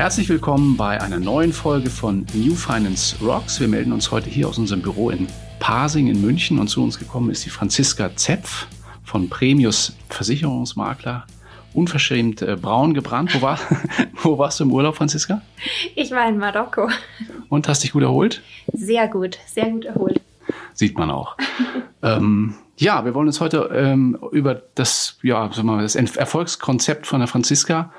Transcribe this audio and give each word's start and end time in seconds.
Herzlich 0.00 0.30
willkommen 0.30 0.78
bei 0.78 0.98
einer 0.98 1.20
neuen 1.20 1.52
Folge 1.52 1.90
von 1.90 2.24
New 2.32 2.54
Finance 2.54 3.22
Rocks. 3.22 3.60
Wir 3.60 3.68
melden 3.68 3.92
uns 3.92 4.10
heute 4.10 4.30
hier 4.30 4.48
aus 4.48 4.56
unserem 4.56 4.80
Büro 4.80 5.10
in 5.10 5.26
Pasing 5.58 6.06
in 6.06 6.22
München 6.22 6.58
und 6.58 6.68
zu 6.68 6.82
uns 6.82 6.98
gekommen 6.98 7.28
ist 7.28 7.44
die 7.44 7.50
Franziska 7.50 8.16
Zepf 8.16 8.66
von 9.04 9.28
Premius 9.28 9.94
Versicherungsmakler. 10.08 11.26
Unverschämt 11.74 12.40
äh, 12.40 12.56
braun 12.56 12.94
gebrannt. 12.94 13.34
Wo, 13.34 13.42
war, 13.42 13.58
wo 14.22 14.38
warst 14.38 14.58
du 14.58 14.64
im 14.64 14.72
Urlaub, 14.72 14.96
Franziska? 14.96 15.42
Ich 15.94 16.10
war 16.12 16.26
in 16.26 16.38
Marokko. 16.38 16.88
Und 17.50 17.68
hast 17.68 17.84
dich 17.84 17.92
gut 17.92 18.02
erholt? 18.02 18.42
Sehr 18.72 19.06
gut, 19.06 19.38
sehr 19.46 19.68
gut 19.68 19.84
erholt. 19.84 20.22
Sieht 20.80 20.96
man 20.96 21.10
auch. 21.10 21.36
ähm, 22.02 22.54
ja, 22.78 23.04
wir 23.04 23.14
wollen 23.14 23.26
uns 23.26 23.38
heute 23.38 23.68
ähm, 23.74 24.16
über 24.32 24.54
das, 24.54 25.18
ja, 25.22 25.42
sagen 25.52 25.68
wir 25.68 25.76
mal, 25.76 25.82
das 25.82 25.94
Erfolgskonzept 25.94 27.06
von 27.06 27.20
der 27.20 27.28
Franziska 27.28 27.92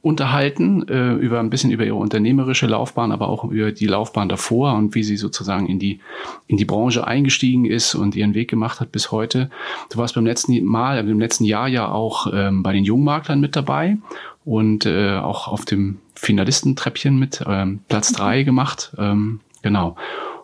unterhalten, 0.00 0.86
äh, 0.86 1.14
über 1.14 1.40
ein 1.40 1.50
bisschen 1.50 1.72
über 1.72 1.84
ihre 1.84 1.96
unternehmerische 1.96 2.68
Laufbahn, 2.68 3.10
aber 3.10 3.28
auch 3.28 3.42
über 3.42 3.72
die 3.72 3.88
Laufbahn 3.88 4.28
davor 4.28 4.74
und 4.74 4.94
wie 4.94 5.02
sie 5.02 5.16
sozusagen 5.16 5.66
in 5.66 5.80
die, 5.80 5.98
in 6.46 6.56
die 6.56 6.64
Branche 6.64 7.04
eingestiegen 7.04 7.64
ist 7.64 7.96
und 7.96 8.14
ihren 8.14 8.34
Weg 8.34 8.48
gemacht 8.48 8.78
hat 8.78 8.92
bis 8.92 9.10
heute. 9.10 9.50
Du 9.90 9.98
warst 9.98 10.14
beim 10.14 10.24
letzten 10.24 10.64
Mal, 10.64 10.98
im 10.98 11.18
letzten 11.18 11.42
Jahr 11.44 11.66
ja 11.66 11.90
auch 11.90 12.28
ähm, 12.32 12.62
bei 12.62 12.72
den 12.72 12.84
Jungmaklern 12.84 13.40
mit 13.40 13.56
dabei 13.56 13.98
und 14.44 14.86
äh, 14.86 15.16
auch 15.16 15.48
auf 15.48 15.64
dem 15.64 15.98
Finalistentreppchen 16.14 17.18
mit 17.18 17.42
ähm, 17.44 17.80
Platz 17.88 18.12
drei 18.12 18.42
gemacht. 18.44 18.92
Ähm, 18.98 19.40
genau. 19.62 19.96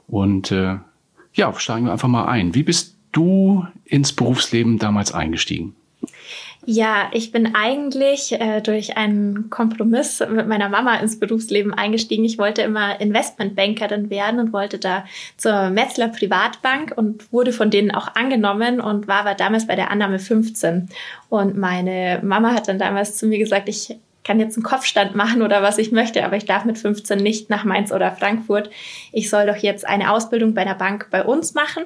Und 0.08 0.50
äh, 0.50 0.78
ja, 1.36 1.52
steigen 1.58 1.86
wir 1.86 1.92
einfach 1.92 2.08
mal 2.08 2.26
ein. 2.26 2.54
Wie 2.54 2.62
bist 2.62 2.96
du 3.12 3.66
ins 3.84 4.12
Berufsleben 4.12 4.78
damals 4.78 5.12
eingestiegen? 5.12 5.76
Ja, 6.68 7.10
ich 7.12 7.30
bin 7.30 7.54
eigentlich 7.54 8.32
äh, 8.32 8.60
durch 8.60 8.96
einen 8.96 9.50
Kompromiss 9.50 10.20
mit 10.28 10.48
meiner 10.48 10.68
Mama 10.68 10.96
ins 10.96 11.20
Berufsleben 11.20 11.72
eingestiegen. 11.72 12.24
Ich 12.24 12.38
wollte 12.38 12.62
immer 12.62 13.00
Investmentbankerin 13.00 14.10
werden 14.10 14.40
und 14.40 14.52
wollte 14.52 14.78
da 14.78 15.04
zur 15.36 15.70
Metzler 15.70 16.08
Privatbank 16.08 16.92
und 16.96 17.32
wurde 17.32 17.52
von 17.52 17.70
denen 17.70 17.92
auch 17.92 18.16
angenommen 18.16 18.80
und 18.80 19.06
war 19.06 19.20
aber 19.20 19.34
damals 19.34 19.68
bei 19.68 19.76
der 19.76 19.92
Annahme 19.92 20.18
15. 20.18 20.88
Und 21.28 21.56
meine 21.56 22.20
Mama 22.24 22.52
hat 22.52 22.66
dann 22.66 22.80
damals 22.80 23.16
zu 23.16 23.28
mir 23.28 23.38
gesagt, 23.38 23.68
ich 23.68 23.96
kann 24.26 24.40
jetzt 24.40 24.56
einen 24.56 24.64
Kopfstand 24.64 25.14
machen 25.14 25.40
oder 25.40 25.62
was 25.62 25.78
ich 25.78 25.92
möchte, 25.92 26.24
aber 26.24 26.36
ich 26.36 26.46
darf 26.46 26.64
mit 26.64 26.78
15 26.78 27.18
nicht 27.18 27.48
nach 27.48 27.62
Mainz 27.62 27.92
oder 27.92 28.10
Frankfurt. 28.10 28.70
Ich 29.12 29.30
soll 29.30 29.46
doch 29.46 29.56
jetzt 29.56 29.86
eine 29.86 30.10
Ausbildung 30.10 30.52
bei 30.52 30.62
einer 30.62 30.74
Bank 30.74 31.06
bei 31.12 31.22
uns 31.22 31.54
machen. 31.54 31.84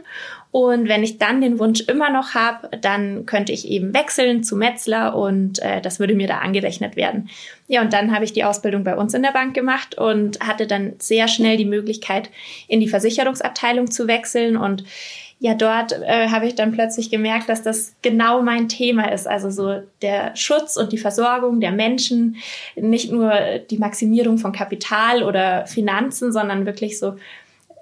Und 0.51 0.89
wenn 0.89 1.05
ich 1.05 1.19
dann 1.19 1.43
den 1.43 1.59
Wunsch 1.59 1.81
immer 1.83 2.11
noch 2.11 2.35
habe, 2.35 2.75
dann 2.79 3.27
könnte 3.27 3.53
ich 3.53 3.69
eben 3.69 3.93
wechseln 3.93 4.43
zu 4.43 4.57
Metzler 4.57 5.15
und 5.15 5.59
äh, 5.61 5.83
das 5.83 6.01
würde 6.01 6.15
mir 6.15 6.27
da 6.27 6.39
angerechnet 6.39 6.97
werden. 6.97 7.29
Ja, 7.69 7.83
und 7.83 7.93
dann 7.93 8.13
habe 8.13 8.25
ich 8.25 8.33
die 8.33 8.45
Ausbildung 8.45 8.85
bei 8.85 8.97
uns 8.97 9.13
in 9.13 9.23
der 9.23 9.33
Bank 9.33 9.55
gemacht 9.55 9.99
und 9.99 10.41
hatte 10.41 10.67
dann 10.67 10.95
sehr 10.99 11.29
schnell 11.29 11.59
die 11.59 11.67
Möglichkeit, 11.67 12.31
in 12.69 12.81
die 12.81 12.89
Versicherungsabteilung 12.89 13.91
zu 13.91 14.09
wechseln 14.09 14.57
und 14.57 14.83
ja, 15.43 15.55
dort 15.55 15.93
äh, 15.93 16.29
habe 16.29 16.47
ich 16.47 16.55
dann 16.55 16.71
plötzlich 16.71 17.11
gemerkt, 17.11 17.49
dass 17.49 17.63
das 17.63 17.95
genau 18.03 18.43
mein 18.43 18.69
Thema 18.69 19.11
ist. 19.11 19.27
Also 19.27 19.49
so 19.49 19.81
der 20.03 20.37
Schutz 20.37 20.77
und 20.77 20.93
die 20.93 20.99
Versorgung 20.99 21.61
der 21.61 21.73
Menschen, 21.73 22.37
nicht 22.77 23.11
nur 23.11 23.33
die 23.71 23.79
Maximierung 23.79 24.37
von 24.37 24.53
Kapital 24.53 25.23
oder 25.23 25.67
Finanzen, 25.67 26.31
sondern 26.31 26.67
wirklich 26.67 26.99
so 26.99 27.17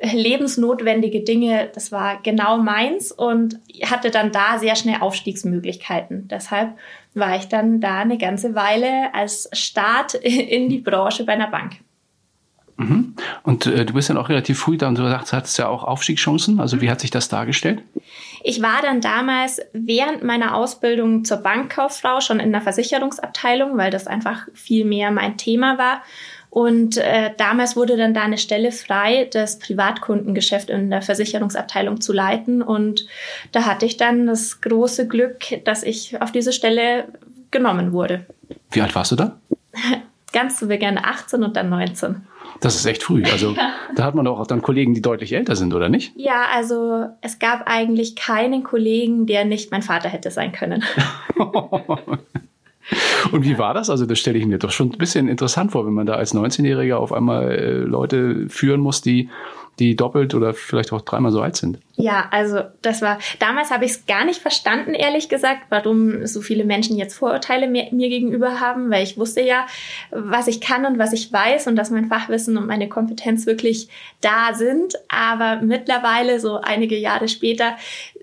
lebensnotwendige 0.01 1.25
Dinge. 1.25 1.69
Das 1.75 1.91
war 1.91 2.21
genau 2.23 2.59
meins 2.59 3.11
und 3.11 3.59
hatte 3.85 4.13
dann 4.13 4.31
da 4.31 4.61
sehr 4.61 4.77
schnell 4.77 5.01
Aufstiegsmöglichkeiten. 5.01 6.29
Deshalb 6.29 6.79
war 7.15 7.35
ich 7.35 7.49
dann 7.49 7.81
da 7.81 7.99
eine 7.99 8.19
ganze 8.19 8.55
Weile 8.55 9.13
als 9.13 9.51
Start 9.53 10.15
in 10.23 10.69
die 10.69 10.79
Branche 10.79 11.25
bei 11.25 11.33
einer 11.33 11.51
Bank. 11.51 11.79
Mhm. 12.79 13.15
Und 13.43 13.67
äh, 13.67 13.85
du 13.85 13.93
bist 13.93 14.09
dann 14.09 14.17
auch 14.17 14.29
relativ 14.29 14.61
früh 14.61 14.79
da 14.79 14.87
und 14.87 14.97
du 14.97 15.03
sagst, 15.03 15.33
hattest 15.33 15.59
ja 15.59 15.69
auch 15.69 15.83
Aufstiegschancen. 15.83 16.61
Also 16.61 16.81
wie 16.81 16.89
hat 16.91 17.01
sich 17.01 17.11
das 17.11 17.29
dargestellt? 17.29 17.83
Ich 18.45 18.63
war 18.63 18.81
dann 18.83 19.01
damals 19.01 19.61
während 19.73 20.23
meiner 20.23 20.55
Ausbildung 20.55 21.25
zur 21.25 21.39
Bankkauffrau 21.39 22.21
schon 22.21 22.39
in 22.39 22.53
der 22.53 22.61
Versicherungsabteilung, 22.61 23.77
weil 23.77 23.91
das 23.91 24.07
einfach 24.07 24.47
viel 24.55 24.85
mehr 24.85 25.11
mein 25.11 25.37
Thema 25.37 25.77
war. 25.77 26.03
Und 26.51 26.97
äh, 26.97 27.33
damals 27.37 27.75
wurde 27.75 27.97
dann 27.97 28.15
da 28.15 28.23
eine 28.23 28.39
Stelle 28.39 28.71
frei, 28.71 29.29
das 29.31 29.59
Privatkundengeschäft 29.59 30.71
in 30.71 30.89
der 30.89 31.03
Versicherungsabteilung 31.03 32.01
zu 32.01 32.13
leiten. 32.13 32.63
Und 32.63 33.07
da 33.51 33.67
hatte 33.67 33.87
ich 33.87 33.97
dann 33.97 34.27
das 34.27 34.61
große 34.61 35.09
Glück, 35.09 35.65
dass 35.65 35.83
ich 35.83 36.23
auf 36.23 36.31
diese 36.31 36.53
Stelle 36.53 37.09
genommen 37.51 37.93
wurde. 37.93 38.25
Wie 38.71 38.81
alt 38.81 38.95
warst 38.95 39.11
du 39.11 39.17
da? 39.17 39.41
Ganz 40.33 40.59
zu 40.59 40.69
Beginn 40.69 40.99
18 40.99 41.43
und 41.43 41.57
dann 41.57 41.71
19. 41.71 42.27
Das 42.61 42.75
ist 42.75 42.85
echt 42.87 43.03
früh. 43.03 43.23
Also 43.25 43.55
da 43.97 44.05
hat 44.05 44.15
man 44.15 44.25
doch 44.25 44.39
auch 44.39 44.47
dann 44.47 44.63
Kollegen, 44.63 44.95
die 44.95 45.03
deutlich 45.03 45.33
älter 45.33 45.57
sind, 45.57 45.75
oder 45.75 45.89
nicht? 45.89 46.13
Ja, 46.17 46.47
also 46.53 47.07
es 47.21 47.39
gab 47.39 47.67
eigentlich 47.67 48.17
keinen 48.17 48.63
Kollegen, 48.63 49.27
der 49.27 49.45
nicht 49.45 49.71
mein 49.71 49.83
Vater 49.83 50.09
hätte 50.09 50.31
sein 50.31 50.53
können. 50.53 50.85
Und 53.33 53.45
wie 53.45 53.59
war 53.59 53.75
das? 53.75 53.91
Also 53.91 54.07
das 54.07 54.19
stelle 54.19 54.39
ich 54.39 54.47
mir 54.47 54.59
doch 54.59 54.71
schon 54.71 54.91
ein 54.91 54.99
bisschen 54.99 55.29
interessant 55.29 55.73
vor, 55.73 55.87
wenn 55.87 55.93
man 55.93 56.07
da 56.07 56.15
als 56.15 56.35
19-Jähriger 56.35 56.95
auf 56.95 57.13
einmal 57.13 57.51
äh, 57.51 57.73
Leute 57.81 58.49
führen 58.49 58.81
muss, 58.81 59.03
die 59.03 59.29
die 59.79 59.97
doppelt 59.97 60.35
oder 60.35 60.55
vielleicht 60.55 60.93
auch 60.93 61.03
dreimal 61.03 61.33
so 61.33 61.41
alt 61.41 61.57
sind. 61.57 61.79
Ja, 61.97 62.29
also 62.31 62.61
das 62.83 63.03
war, 63.03 63.19
damals 63.41 63.71
habe 63.71 63.85
ich 63.85 63.91
es 63.91 64.07
gar 64.07 64.25
nicht 64.25 64.41
verstanden, 64.41 64.95
ehrlich 64.95 65.29
gesagt, 65.29 65.63
warum 65.69 66.27
so 66.27 66.41
viele 66.41 66.65
Menschen 66.65 66.97
jetzt 66.97 67.15
Vorurteile 67.15 67.67
mir, 67.67 67.89
mir, 67.91 68.09
gegenüber 68.09 68.61
haben, 68.61 68.91
weil 68.91 69.03
ich 69.03 69.19
wusste 69.19 69.41
ja, 69.41 69.67
was 70.11 70.47
ich 70.47 70.61
kann 70.61 70.87
und 70.87 70.99
was 70.99 71.13
ich 71.13 71.33
weiß 71.33 71.67
und 71.67 71.75
dass 71.75 71.91
mein 71.91 72.07
Fachwissen 72.07 72.57
und 72.57 72.67
meine 72.67 72.89
Kompetenz 72.89 73.47
wirklich 73.47 73.89
da 74.21 74.55
sind. 74.55 74.95
Aber 75.09 75.61
mittlerweile, 75.61 76.39
so 76.39 76.61
einige 76.61 76.97
Jahre 76.97 77.27
später, 77.27 77.77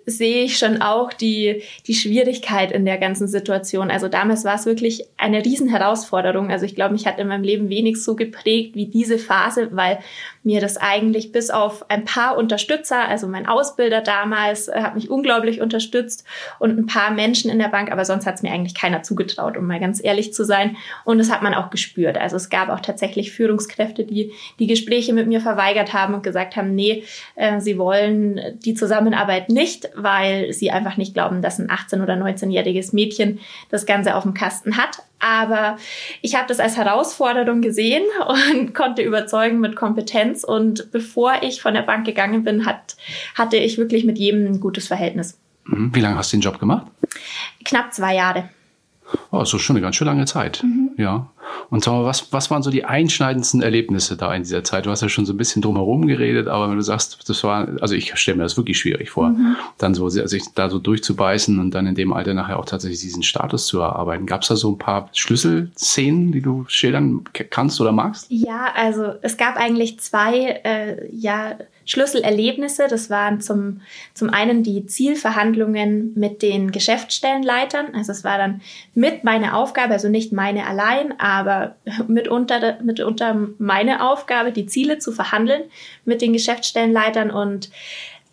sehe 0.05 0.43
ich 0.43 0.57
schon 0.57 0.81
auch 0.81 1.11
die, 1.13 1.63
die 1.87 1.95
Schwierigkeit 1.95 2.71
in 2.71 2.85
der 2.85 2.97
ganzen 2.97 3.27
Situation. 3.27 3.91
Also 3.91 4.07
damals 4.07 4.45
war 4.45 4.55
es 4.55 4.65
wirklich 4.65 5.05
eine 5.17 5.43
Riesenherausforderung. 5.43 6.51
Also 6.51 6.65
ich 6.65 6.75
glaube, 6.75 6.93
mich 6.93 7.07
hat 7.07 7.19
in 7.19 7.27
meinem 7.27 7.43
Leben 7.43 7.69
wenig 7.69 8.01
so 8.03 8.15
geprägt 8.15 8.75
wie 8.75 8.85
diese 8.85 9.17
Phase, 9.17 9.69
weil 9.71 9.99
mir 10.45 10.61
das 10.61 10.77
eigentlich 10.77 11.31
bis 11.31 11.49
auf 11.49 11.89
ein 11.89 12.05
paar 12.05 12.37
Unterstützer, 12.37 13.07
also 13.07 13.27
mein 13.27 13.47
Ausbilder 13.47 14.01
damals 14.01 14.67
äh, 14.67 14.79
hat 14.81 14.95
mich 14.95 15.09
unglaublich 15.09 15.59
unterstützt 15.59 16.23
und 16.59 16.77
ein 16.77 16.85
paar 16.85 17.11
Menschen 17.11 17.49
in 17.49 17.57
der 17.57 17.67
Bank, 17.67 17.91
aber 17.91 18.05
sonst 18.05 18.27
hat 18.27 18.35
es 18.35 18.43
mir 18.43 18.51
eigentlich 18.51 18.75
keiner 18.75 19.01
zugetraut, 19.01 19.57
um 19.57 19.65
mal 19.65 19.79
ganz 19.79 20.03
ehrlich 20.03 20.33
zu 20.33 20.45
sein. 20.45 20.77
Und 21.03 21.17
das 21.17 21.31
hat 21.31 21.41
man 21.41 21.55
auch 21.55 21.71
gespürt. 21.71 22.17
Also 22.17 22.35
es 22.35 22.49
gab 22.49 22.69
auch 22.69 22.79
tatsächlich 22.79 23.31
Führungskräfte, 23.31 24.03
die 24.03 24.31
die 24.59 24.67
Gespräche 24.67 25.13
mit 25.13 25.27
mir 25.27 25.41
verweigert 25.41 25.93
haben 25.93 26.13
und 26.13 26.23
gesagt 26.23 26.55
haben, 26.55 26.75
nee, 26.75 27.03
äh, 27.35 27.59
sie 27.59 27.79
wollen 27.79 28.39
die 28.63 28.75
Zusammenarbeit 28.75 29.49
nicht, 29.49 29.89
weil 29.95 30.53
sie 30.53 30.69
einfach 30.69 30.97
nicht 30.97 31.15
glauben, 31.15 31.41
dass 31.41 31.57
ein 31.57 31.69
18- 31.69 32.03
oder 32.03 32.13
19-jähriges 32.13 32.93
Mädchen 32.93 33.39
das 33.69 33.87
Ganze 33.87 34.15
auf 34.15 34.23
dem 34.23 34.35
Kasten 34.35 34.77
hat. 34.77 34.99
Aber 35.19 35.77
ich 36.21 36.35
habe 36.35 36.47
das 36.47 36.59
als 36.59 36.77
Herausforderung 36.77 37.61
gesehen 37.61 38.03
und 38.51 38.73
konnte 38.73 39.01
überzeugen 39.01 39.59
mit 39.59 39.75
Kompetenz. 39.75 40.43
Und 40.43 40.91
bevor 40.91 41.41
ich 41.41 41.61
von 41.61 41.73
der 41.73 41.81
Bank 41.81 42.05
gegangen 42.05 42.43
bin, 42.43 42.65
hat, 42.65 42.95
hatte 43.35 43.57
ich 43.57 43.77
wirklich 43.77 44.03
mit 44.03 44.17
jedem 44.17 44.45
ein 44.45 44.59
gutes 44.59 44.87
Verhältnis. 44.87 45.37
Mhm. 45.65 45.93
Wie 45.93 45.99
lange 46.01 46.17
hast 46.17 46.31
du 46.31 46.37
den 46.37 46.41
Job 46.41 46.59
gemacht? 46.59 46.87
Knapp 47.63 47.93
zwei 47.93 48.15
Jahre. 48.15 48.49
Oh, 49.31 49.41
ist 49.41 49.49
schon 49.49 49.75
eine 49.75 49.81
ganz 49.81 49.95
schön 49.95 50.07
lange 50.07 50.25
Zeit. 50.25 50.63
Mhm. 50.63 50.91
Ja. 50.97 51.29
Und 51.69 51.83
sag 51.83 51.93
mal, 51.93 52.05
was, 52.05 52.31
was 52.31 52.51
waren 52.51 52.63
so 52.63 52.71
die 52.71 52.85
einschneidendsten 52.85 53.61
Erlebnisse 53.61 54.17
da 54.17 54.33
in 54.33 54.43
dieser 54.43 54.63
Zeit? 54.63 54.85
Du 54.85 54.89
hast 54.89 55.01
ja 55.01 55.09
schon 55.09 55.25
so 55.25 55.33
ein 55.33 55.37
bisschen 55.37 55.61
drumherum 55.61 56.07
geredet, 56.07 56.47
aber 56.47 56.69
wenn 56.69 56.77
du 56.77 56.83
sagst, 56.83 57.27
das 57.27 57.43
war, 57.43 57.67
also 57.81 57.95
ich 57.95 58.15
stelle 58.17 58.37
mir 58.37 58.43
das 58.43 58.57
wirklich 58.57 58.77
schwierig 58.77 59.09
vor, 59.09 59.29
mhm. 59.29 59.55
dann 59.77 59.93
so 59.93 60.09
sich 60.09 60.43
da 60.53 60.69
so 60.69 60.79
durchzubeißen 60.79 61.59
und 61.59 61.71
dann 61.71 61.87
in 61.87 61.95
dem 61.95 62.13
Alter 62.13 62.33
nachher 62.33 62.59
auch 62.59 62.65
tatsächlich 62.65 63.01
diesen 63.01 63.23
Status 63.23 63.67
zu 63.67 63.79
erarbeiten. 63.79 64.25
Gab 64.25 64.41
es 64.41 64.47
da 64.47 64.55
so 64.55 64.71
ein 64.71 64.77
paar 64.77 65.09
Schlüsselszenen, 65.13 66.31
die 66.31 66.41
du 66.41 66.65
schildern 66.67 67.23
kannst 67.49 67.81
oder 67.81 67.91
magst? 67.91 68.27
Ja, 68.29 68.67
also 68.75 69.13
es 69.21 69.37
gab 69.37 69.57
eigentlich 69.57 69.99
zwei, 69.99 70.61
äh, 70.63 71.07
ja, 71.13 71.55
Schlüsselerlebnisse. 71.85 72.87
Das 72.89 73.09
waren 73.09 73.41
zum, 73.41 73.81
zum 74.13 74.29
einen 74.29 74.63
die 74.63 74.85
Zielverhandlungen 74.85 76.13
mit 76.15 76.41
den 76.41 76.71
Geschäftsstellenleitern. 76.71 77.93
Also 77.93 78.11
es 78.11 78.23
war 78.23 78.37
dann 78.37 78.61
mit 78.93 79.23
meine 79.23 79.55
Aufgabe, 79.55 79.93
also 79.93 80.09
nicht 80.09 80.33
meine 80.33 80.67
allein, 80.67 81.19
aber 81.19 81.34
mitunter, 82.07 82.77
mitunter 82.83 83.47
meine 83.57 84.09
Aufgabe, 84.09 84.51
die 84.51 84.65
Ziele 84.65 84.99
zu 84.99 85.11
verhandeln 85.11 85.63
mit 86.05 86.21
den 86.21 86.33
Geschäftsstellenleitern 86.33 87.31
und 87.31 87.69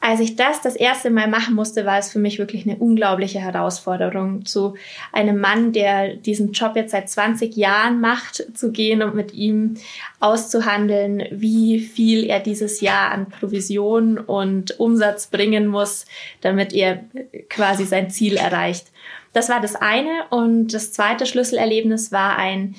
als 0.04 0.18
ich 0.18 0.34
das 0.34 0.60
das 0.60 0.74
erste 0.74 1.10
Mal 1.10 1.28
machen 1.28 1.54
musste, 1.54 1.86
war 1.86 1.96
es 1.96 2.10
für 2.10 2.18
mich 2.18 2.40
wirklich 2.40 2.66
eine 2.66 2.76
unglaubliche 2.76 3.38
Herausforderung, 3.38 4.44
zu 4.44 4.74
einem 5.12 5.38
Mann, 5.38 5.72
der 5.72 6.16
diesen 6.16 6.50
Job 6.50 6.74
jetzt 6.74 6.90
seit 6.90 7.08
20 7.08 7.56
Jahren 7.56 8.00
macht, 8.00 8.44
zu 8.52 8.72
gehen 8.72 9.00
und 9.00 9.14
mit 9.14 9.32
ihm 9.32 9.74
auszuhandeln, 10.18 11.22
wie 11.30 11.78
viel 11.78 12.24
er 12.24 12.40
dieses 12.40 12.80
Jahr 12.80 13.12
an 13.12 13.28
Provision 13.28 14.18
und 14.18 14.80
Umsatz 14.80 15.28
bringen 15.28 15.68
muss, 15.68 16.04
damit 16.40 16.72
er 16.72 17.04
quasi 17.48 17.84
sein 17.84 18.10
Ziel 18.10 18.36
erreicht. 18.36 18.86
Das 19.32 19.48
war 19.48 19.60
das 19.60 19.76
eine. 19.76 20.24
Und 20.30 20.74
das 20.74 20.92
zweite 20.92 21.26
Schlüsselerlebnis 21.26 22.12
war 22.12 22.36
ein 22.36 22.74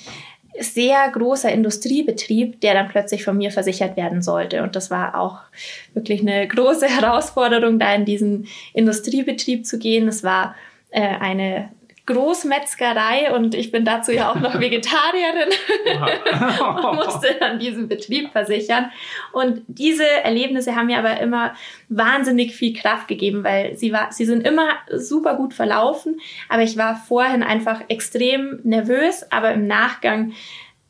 sehr 0.60 1.10
großer 1.10 1.52
Industriebetrieb, 1.52 2.62
der 2.62 2.76
dann 2.76 2.88
plötzlich 2.88 3.24
von 3.24 3.38
mir 3.38 3.52
versichert 3.52 3.98
werden 3.98 4.22
sollte. 4.22 4.62
Und 4.62 4.76
das 4.76 4.92
war 4.92 5.20
auch 5.20 5.40
wirklich 5.94 6.22
eine 6.22 6.48
große 6.48 6.88
Herausforderung, 7.02 7.80
da 7.80 7.94
in 7.94 8.06
diesen 8.06 8.48
Industriebetrieb 8.74 9.66
zu 9.66 9.80
gehen. 9.80 10.08
Es 10.08 10.24
war 10.24 10.56
äh, 10.92 11.02
eine 11.02 11.70
Großmetzgerei 12.06 13.34
und 13.34 13.56
ich 13.56 13.72
bin 13.72 13.86
dazu 13.86 14.12
ja 14.12 14.30
auch 14.30 14.36
noch 14.36 14.60
Vegetarierin 14.60 15.50
und 16.86 16.96
musste 16.96 17.36
dann 17.40 17.60
diesen 17.60 17.88
Betrieb 17.88 18.32
versichern. 18.32 18.92
Und 19.32 19.62
diese 19.68 20.06
Erlebnisse 20.06 20.76
haben 20.76 20.88
mir 20.88 21.00
aber 21.00 21.20
immer 21.22 21.54
wahnsinnig 21.88 22.54
viel 22.56 22.74
Kraft 22.74 23.08
gegeben, 23.08 23.44
weil 23.44 23.78
sie 23.78 23.94
war, 23.94 24.12
sie 24.12 24.26
sind 24.26 24.46
immer 24.46 24.70
super 24.92 25.36
gut 25.36 25.54
verlaufen, 25.54 26.20
aber 26.50 26.64
ich 26.64 26.78
war 26.78 26.96
vorhin 26.96 27.42
einfach 27.42 27.82
extrem 27.88 28.60
nervös, 28.64 29.26
aber 29.32 29.54
im 29.54 29.68
Nachgang 29.68 30.34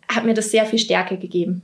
hat 0.08 0.26
mir 0.26 0.34
das 0.34 0.52
sehr 0.52 0.66
viel 0.66 0.80
Stärke 0.80 1.18
gegeben. 1.18 1.62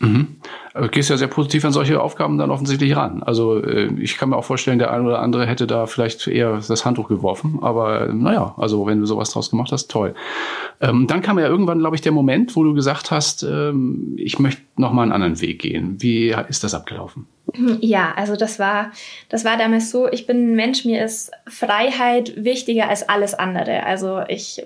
Mhm. 0.00 0.36
Du 0.72 0.88
gehst 0.88 1.10
ja 1.10 1.18
sehr 1.18 1.28
positiv 1.28 1.64
an 1.66 1.72
solche 1.72 2.00
Aufgaben 2.00 2.38
dann 2.38 2.50
offensichtlich 2.50 2.96
ran. 2.96 3.22
Also 3.22 3.62
äh, 3.62 3.92
ich 4.00 4.16
kann 4.16 4.30
mir 4.30 4.36
auch 4.36 4.44
vorstellen, 4.44 4.78
der 4.78 4.90
eine 4.90 5.04
oder 5.04 5.20
andere 5.20 5.46
hätte 5.46 5.66
da 5.66 5.86
vielleicht 5.86 6.26
eher 6.26 6.58
das 6.66 6.86
Handtuch 6.86 7.08
geworfen. 7.08 7.58
Aber 7.60 8.08
äh, 8.08 8.12
naja, 8.12 8.54
also 8.56 8.86
wenn 8.86 9.00
du 9.00 9.06
sowas 9.06 9.30
draus 9.30 9.50
gemacht 9.50 9.72
hast, 9.72 9.90
toll. 9.90 10.14
Ähm, 10.80 11.06
dann 11.06 11.20
kam 11.20 11.38
ja 11.38 11.46
irgendwann, 11.46 11.80
glaube 11.80 11.96
ich, 11.96 12.02
der 12.02 12.12
Moment, 12.12 12.56
wo 12.56 12.64
du 12.64 12.72
gesagt 12.72 13.10
hast, 13.10 13.42
ähm, 13.42 14.14
ich 14.16 14.38
möchte 14.38 14.62
nochmal 14.76 15.02
einen 15.02 15.12
anderen 15.12 15.40
Weg 15.42 15.60
gehen. 15.60 15.96
Wie 15.98 16.34
ist 16.48 16.64
das 16.64 16.72
abgelaufen? 16.72 17.26
Ja, 17.80 18.12
also 18.16 18.36
das 18.36 18.58
war, 18.58 18.92
das 19.28 19.44
war 19.44 19.58
damals 19.58 19.90
so, 19.90 20.08
ich 20.10 20.26
bin 20.26 20.52
ein 20.52 20.56
Mensch, 20.56 20.84
mir 20.84 21.04
ist 21.04 21.30
Freiheit 21.46 22.32
wichtiger 22.42 22.88
als 22.88 23.06
alles 23.06 23.34
andere. 23.34 23.84
Also 23.84 24.20
ich 24.28 24.62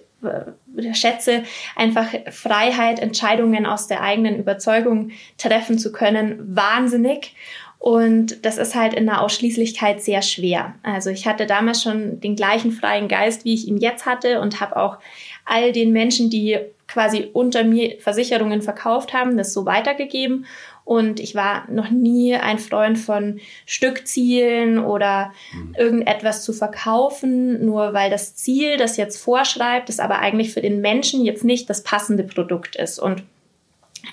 schätze 0.92 1.44
einfach 1.76 2.08
Freiheit, 2.30 2.98
Entscheidungen 2.98 3.66
aus 3.66 3.86
der 3.86 4.02
eigenen 4.02 4.38
Überzeugung 4.38 5.10
treffen 5.38 5.78
zu 5.78 5.92
können, 5.92 6.56
wahnsinnig. 6.56 7.34
Und 7.78 8.46
das 8.46 8.56
ist 8.56 8.74
halt 8.74 8.94
in 8.94 9.04
der 9.04 9.20
Ausschließlichkeit 9.20 10.02
sehr 10.02 10.22
schwer. 10.22 10.74
Also 10.82 11.10
ich 11.10 11.26
hatte 11.26 11.44
damals 11.44 11.82
schon 11.82 12.18
den 12.18 12.34
gleichen 12.34 12.72
freien 12.72 13.08
Geist, 13.08 13.44
wie 13.44 13.52
ich 13.52 13.68
ihn 13.68 13.76
jetzt 13.76 14.06
hatte 14.06 14.40
und 14.40 14.60
habe 14.60 14.76
auch 14.78 14.98
all 15.44 15.70
den 15.70 15.92
Menschen, 15.92 16.30
die 16.30 16.58
quasi 16.88 17.28
unter 17.32 17.62
mir 17.62 18.00
Versicherungen 18.00 18.62
verkauft 18.62 19.12
haben, 19.12 19.36
das 19.36 19.52
so 19.52 19.66
weitergegeben. 19.66 20.46
Und 20.84 21.18
ich 21.18 21.34
war 21.34 21.70
noch 21.70 21.90
nie 21.90 22.34
ein 22.34 22.58
Freund 22.58 22.98
von 22.98 23.40
Stückzielen 23.64 24.78
oder 24.78 25.32
mhm. 25.52 25.74
irgendetwas 25.78 26.44
zu 26.44 26.52
verkaufen, 26.52 27.64
nur 27.64 27.94
weil 27.94 28.10
das 28.10 28.36
Ziel, 28.36 28.76
das 28.76 28.98
jetzt 28.98 29.16
vorschreibt, 29.16 29.88
das 29.88 29.98
aber 29.98 30.18
eigentlich 30.18 30.52
für 30.52 30.60
den 30.60 30.82
Menschen 30.82 31.24
jetzt 31.24 31.42
nicht 31.42 31.70
das 31.70 31.82
passende 31.82 32.24
Produkt 32.24 32.76
ist. 32.76 32.98
Und 32.98 33.22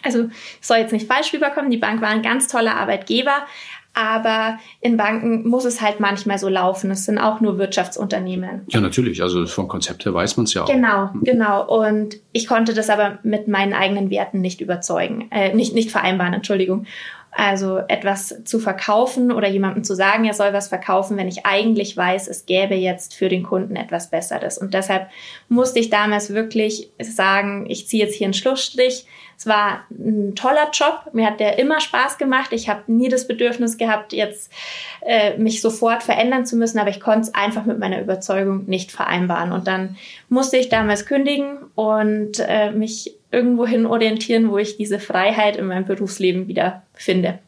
also 0.03 0.29
soll 0.61 0.77
jetzt 0.77 0.93
nicht 0.93 1.07
falsch 1.07 1.33
rüberkommen, 1.33 1.71
die 1.71 1.77
Bank 1.77 2.01
war 2.01 2.09
ein 2.09 2.21
ganz 2.21 2.47
toller 2.47 2.75
Arbeitgeber, 2.77 3.45
aber 3.93 4.57
in 4.79 4.95
Banken 4.95 5.47
muss 5.47 5.65
es 5.65 5.81
halt 5.81 5.99
manchmal 5.99 6.37
so 6.37 6.47
laufen. 6.47 6.91
Es 6.91 7.05
sind 7.05 7.17
auch 7.17 7.41
nur 7.41 7.57
Wirtschaftsunternehmen. 7.57 8.61
Ja, 8.69 8.79
natürlich. 8.79 9.21
Also 9.21 9.45
vom 9.45 9.67
Konzept 9.67 10.05
her 10.05 10.13
weiß 10.13 10.37
man 10.37 10.45
es 10.45 10.53
ja 10.53 10.63
auch. 10.63 10.67
Genau, 10.67 11.09
genau. 11.21 11.67
Und 11.67 12.17
ich 12.31 12.47
konnte 12.47 12.73
das 12.73 12.89
aber 12.89 13.19
mit 13.23 13.47
meinen 13.47 13.73
eigenen 13.73 14.09
Werten 14.09 14.39
nicht 14.39 14.61
überzeugen, 14.61 15.27
äh, 15.31 15.53
nicht, 15.53 15.73
nicht 15.73 15.91
vereinbaren, 15.91 16.33
Entschuldigung. 16.33 16.85
Also 17.33 17.77
etwas 17.87 18.43
zu 18.43 18.59
verkaufen 18.59 19.31
oder 19.31 19.47
jemandem 19.47 19.85
zu 19.85 19.95
sagen, 19.95 20.25
er 20.25 20.33
soll 20.33 20.51
was 20.51 20.67
verkaufen, 20.67 21.15
wenn 21.15 21.29
ich 21.29 21.45
eigentlich 21.45 21.95
weiß, 21.95 22.27
es 22.27 22.45
gäbe 22.45 22.75
jetzt 22.75 23.13
für 23.13 23.29
den 23.29 23.43
Kunden 23.43 23.77
etwas 23.77 24.09
Besseres. 24.09 24.57
Und 24.57 24.73
deshalb 24.73 25.07
musste 25.47 25.79
ich 25.79 25.89
damals 25.89 26.33
wirklich 26.33 26.91
sagen, 27.01 27.65
ich 27.69 27.87
ziehe 27.87 28.03
jetzt 28.03 28.15
hier 28.15 28.27
einen 28.27 28.33
Schlussstrich. 28.33 29.05
Es 29.41 29.47
war 29.47 29.85
ein 29.89 30.35
toller 30.35 30.69
Job, 30.71 31.13
mir 31.13 31.25
hat 31.25 31.39
der 31.39 31.57
immer 31.57 31.81
Spaß 31.81 32.19
gemacht. 32.19 32.53
Ich 32.53 32.69
habe 32.69 32.83
nie 32.85 33.09
das 33.09 33.25
Bedürfnis 33.27 33.79
gehabt, 33.79 34.13
jetzt 34.13 34.51
äh, 35.03 35.35
mich 35.39 35.61
sofort 35.61 36.03
verändern 36.03 36.45
zu 36.45 36.55
müssen, 36.57 36.77
aber 36.77 36.91
ich 36.91 36.99
konnte 36.99 37.21
es 37.21 37.33
einfach 37.33 37.65
mit 37.65 37.79
meiner 37.79 37.99
Überzeugung 37.99 38.65
nicht 38.67 38.91
vereinbaren. 38.91 39.51
Und 39.51 39.65
dann 39.65 39.97
musste 40.29 40.57
ich 40.57 40.69
damals 40.69 41.07
kündigen 41.07 41.57
und 41.73 42.33
äh, 42.47 42.69
mich 42.69 43.15
irgendwohin 43.31 43.87
orientieren, 43.87 44.51
wo 44.51 44.59
ich 44.59 44.77
diese 44.77 44.99
Freiheit 44.99 45.55
in 45.55 45.65
meinem 45.65 45.85
Berufsleben 45.85 46.47
wieder 46.47 46.83
finde. 46.93 47.39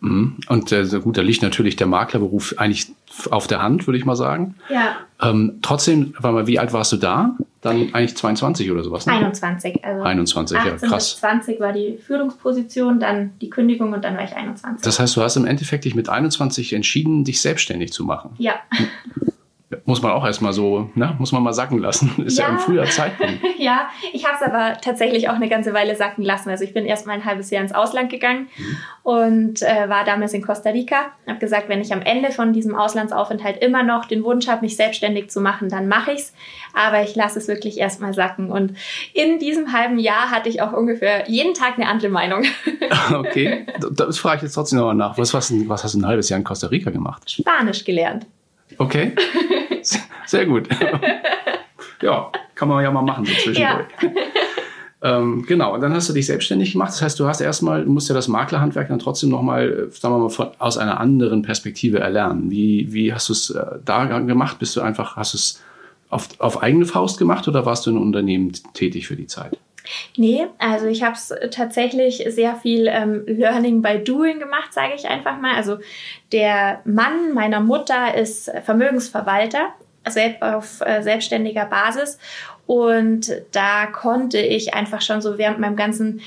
Mhm. 0.00 0.36
Und 0.48 0.72
äh, 0.72 0.84
gut, 1.00 1.16
da 1.16 1.22
liegt 1.22 1.42
natürlich 1.42 1.76
der 1.76 1.86
Maklerberuf 1.86 2.54
eigentlich 2.56 2.92
auf 3.30 3.46
der 3.46 3.62
Hand, 3.62 3.86
würde 3.86 3.98
ich 3.98 4.04
mal 4.04 4.16
sagen. 4.16 4.54
Ja. 4.68 4.96
Ähm, 5.20 5.58
trotzdem, 5.62 6.14
war 6.18 6.32
mal, 6.32 6.46
wie 6.46 6.58
alt 6.58 6.72
warst 6.72 6.92
du 6.92 6.96
da? 6.96 7.36
Dann 7.60 7.92
eigentlich 7.92 8.16
22 8.16 8.70
oder 8.70 8.84
sowas? 8.84 9.06
Ne? 9.06 9.14
21. 9.14 9.84
Also 9.84 10.02
21, 10.02 10.58
18 10.58 10.72
ja, 10.72 10.78
krass. 10.88 11.12
Bis 11.12 11.20
20 11.20 11.60
war 11.60 11.72
die 11.72 11.98
Führungsposition, 11.98 13.00
dann 13.00 13.32
die 13.40 13.50
Kündigung 13.50 13.92
und 13.92 14.04
dann 14.04 14.16
war 14.16 14.24
ich 14.24 14.34
21. 14.34 14.84
Das 14.84 15.00
heißt, 15.00 15.16
du 15.16 15.22
hast 15.22 15.36
im 15.36 15.46
Endeffekt 15.46 15.84
dich 15.84 15.96
mit 15.96 16.08
21 16.08 16.72
entschieden, 16.72 17.24
dich 17.24 17.40
selbstständig 17.40 17.92
zu 17.92 18.04
machen. 18.04 18.30
Ja. 18.38 18.54
Muss 19.84 20.00
man 20.00 20.12
auch 20.12 20.24
erstmal 20.24 20.54
so, 20.54 20.90
ne, 20.94 21.14
muss 21.18 21.32
man 21.32 21.42
mal 21.42 21.52
sacken 21.52 21.78
lassen. 21.78 22.10
Ist 22.24 22.38
ja, 22.38 22.46
ja 22.46 22.52
ein 22.52 22.58
früher 22.58 22.84
Zeitpunkt. 22.86 23.40
ja, 23.58 23.88
ich 24.12 24.24
habe 24.24 24.36
es 24.40 24.42
aber 24.42 24.80
tatsächlich 24.80 25.28
auch 25.28 25.34
eine 25.34 25.48
ganze 25.48 25.74
Weile 25.74 25.94
sacken 25.94 26.24
lassen. 26.24 26.48
Also 26.48 26.64
ich 26.64 26.72
bin 26.72 26.86
erst 26.86 27.06
mal 27.06 27.12
ein 27.12 27.24
halbes 27.26 27.50
Jahr 27.50 27.62
ins 27.62 27.74
Ausland 27.74 28.10
gegangen 28.10 28.48
mhm. 28.56 28.76
und 29.02 29.62
äh, 29.62 29.88
war 29.88 30.04
damals 30.04 30.32
in 30.32 30.42
Costa 30.42 30.70
Rica. 30.70 31.12
Habe 31.26 31.38
gesagt, 31.38 31.68
wenn 31.68 31.82
ich 31.82 31.92
am 31.92 32.00
Ende 32.00 32.30
von 32.30 32.54
diesem 32.54 32.74
Auslandsaufenthalt 32.74 33.62
immer 33.62 33.82
noch 33.82 34.06
den 34.06 34.24
Wunsch 34.24 34.48
habe, 34.48 34.62
mich 34.62 34.76
selbstständig 34.76 35.28
zu 35.28 35.42
machen, 35.42 35.68
dann 35.68 35.86
mache 35.86 36.12
ich's. 36.12 36.32
Aber 36.72 37.02
ich 37.02 37.14
lasse 37.14 37.38
es 37.38 37.46
wirklich 37.46 37.76
erst 37.76 38.00
mal 38.00 38.14
sacken. 38.14 38.50
Und 38.50 38.72
in 39.12 39.38
diesem 39.38 39.74
halben 39.74 39.98
Jahr 39.98 40.30
hatte 40.30 40.48
ich 40.48 40.62
auch 40.62 40.72
ungefähr 40.72 41.28
jeden 41.28 41.52
Tag 41.52 41.74
eine 41.76 41.88
andere 41.88 42.08
Meinung. 42.08 42.44
okay, 43.12 43.66
das 43.92 44.18
frage 44.18 44.36
ich 44.36 44.42
jetzt 44.44 44.54
trotzdem 44.54 44.78
nochmal 44.78 44.94
nach. 44.94 45.18
Was, 45.18 45.34
was, 45.34 45.52
was 45.68 45.84
hast 45.84 45.94
du 45.94 45.98
ein 45.98 46.06
halbes 46.06 46.30
Jahr 46.30 46.38
in 46.38 46.44
Costa 46.44 46.68
Rica 46.68 46.90
gemacht? 46.90 47.30
Spanisch 47.30 47.84
gelernt. 47.84 48.26
Okay. 48.78 49.12
Sehr 50.26 50.46
gut. 50.46 50.68
ja, 52.02 52.30
kann 52.54 52.68
man 52.68 52.82
ja 52.82 52.90
mal 52.90 53.02
machen 53.02 53.24
so 53.24 53.32
zwischendurch. 53.32 53.86
Ja. 54.02 54.10
Ähm, 55.00 55.44
genau, 55.46 55.74
und 55.74 55.80
dann 55.80 55.94
hast 55.94 56.08
du 56.08 56.12
dich 56.12 56.26
selbstständig 56.26 56.72
gemacht. 56.72 56.90
Das 56.90 57.02
heißt, 57.02 57.20
du 57.20 57.26
hast 57.26 57.40
erstmal, 57.40 57.84
du 57.84 57.90
musst 57.90 58.08
ja 58.08 58.14
das 58.14 58.26
Maklerhandwerk 58.26 58.88
dann 58.88 58.98
trotzdem 58.98 59.30
nochmal, 59.30 59.88
sagen 59.92 60.14
wir 60.14 60.18
mal, 60.18 60.28
von, 60.28 60.48
aus 60.58 60.76
einer 60.76 60.98
anderen 60.98 61.42
Perspektive 61.42 62.00
erlernen. 62.00 62.50
Wie, 62.50 62.92
wie 62.92 63.12
hast 63.12 63.28
du 63.28 63.32
es 63.32 63.50
äh, 63.50 63.78
da 63.84 64.04
gemacht? 64.04 64.58
Bist 64.58 64.74
du 64.74 64.80
einfach, 64.80 65.16
hast 65.16 65.34
du 65.34 65.36
es 65.36 65.62
auf, 66.10 66.28
auf 66.40 66.62
eigene 66.62 66.84
Faust 66.84 67.18
gemacht 67.18 67.46
oder 67.46 67.64
warst 67.64 67.86
du 67.86 67.90
in 67.90 67.96
einem 67.96 68.06
Unternehmen 68.06 68.52
tätig 68.74 69.06
für 69.06 69.16
die 69.16 69.26
Zeit? 69.26 69.56
Nee, 70.16 70.46
also 70.58 70.86
ich 70.86 71.02
habe 71.02 71.14
es 71.14 71.34
tatsächlich 71.50 72.24
sehr 72.28 72.56
viel 72.56 72.86
ähm, 72.88 73.24
Learning 73.26 73.82
by 73.82 73.98
Doing 73.98 74.38
gemacht, 74.38 74.72
sage 74.72 74.94
ich 74.94 75.06
einfach 75.06 75.38
mal. 75.38 75.54
Also 75.54 75.78
der 76.32 76.80
Mann 76.84 77.32
meiner 77.34 77.60
Mutter 77.60 78.14
ist 78.14 78.50
Vermögensverwalter 78.64 79.74
auf 80.40 80.80
äh, 80.80 81.02
selbstständiger 81.02 81.66
Basis 81.66 82.18
und 82.66 83.30
da 83.52 83.86
konnte 83.86 84.38
ich 84.38 84.74
einfach 84.74 85.02
schon 85.02 85.20
so 85.20 85.38
während 85.38 85.58
meinem 85.58 85.76
ganzen 85.76 86.20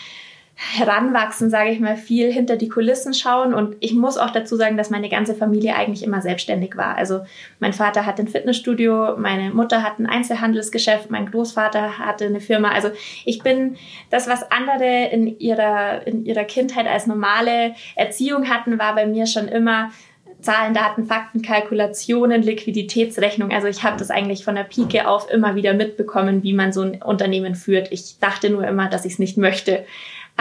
Heranwachsen, 0.64 1.50
sage 1.50 1.72
ich 1.72 1.80
mal, 1.80 1.98
viel 1.98 2.32
hinter 2.32 2.56
die 2.56 2.70
Kulissen 2.70 3.16
schauen. 3.16 3.54
Und 3.54 3.76
ich 3.80 3.94
muss 3.94 4.18
auch 4.18 4.30
dazu 4.30 4.56
sagen, 4.56 4.78
dass 4.78 4.92
meine 4.92 5.10
ganze 5.10 5.34
Familie 5.34 5.76
eigentlich 5.76 6.04
immer 6.04 6.22
selbstständig 6.22 6.78
war. 6.78 6.96
Also 6.96 7.22
mein 7.60 7.74
Vater 7.74 8.06
hat 8.06 8.20
ein 8.20 8.28
Fitnessstudio, 8.28 9.18
meine 9.18 9.50
Mutter 9.50 9.82
hat 9.82 9.98
ein 9.98 10.06
Einzelhandelsgeschäft, 10.06 11.10
mein 11.10 11.32
Großvater 11.32 11.98
hatte 11.98 12.26
eine 12.26 12.42
Firma. 12.42 12.70
Also 12.70 12.92
ich 13.26 13.42
bin 13.42 13.76
das, 14.12 14.28
was 14.28 14.52
andere 14.52 15.08
in 15.12 15.40
ihrer, 15.40 16.06
in 16.06 16.26
ihrer 16.26 16.44
Kindheit 16.44 16.88
als 16.88 17.08
normale 17.08 17.74
Erziehung 17.96 18.48
hatten, 18.48 18.78
war 18.78 18.94
bei 18.94 19.08
mir 19.08 19.26
schon 19.26 19.48
immer 19.48 19.90
Zahlen, 20.42 20.74
Daten, 20.74 21.06
Fakten, 21.06 21.42
Kalkulationen, 21.42 22.42
Liquiditätsrechnung. 22.42 23.52
Also 23.52 23.68
ich 23.68 23.84
habe 23.84 23.98
das 23.98 24.10
eigentlich 24.10 24.44
von 24.44 24.56
der 24.56 24.64
Pike 24.64 25.08
auf 25.08 25.30
immer 25.30 25.56
wieder 25.56 25.74
mitbekommen, 25.74 26.44
wie 26.44 26.54
man 26.54 26.74
so 26.74 26.82
ein 26.82 27.02
Unternehmen 27.02 27.56
führt. 27.56 27.92
Ich 27.92 28.18
dachte 28.20 28.50
nur 28.50 28.68
immer, 28.68 28.90
dass 28.90 29.06
ich 29.06 29.14
es 29.14 29.20
nicht 29.20 29.38
möchte. 29.38 29.86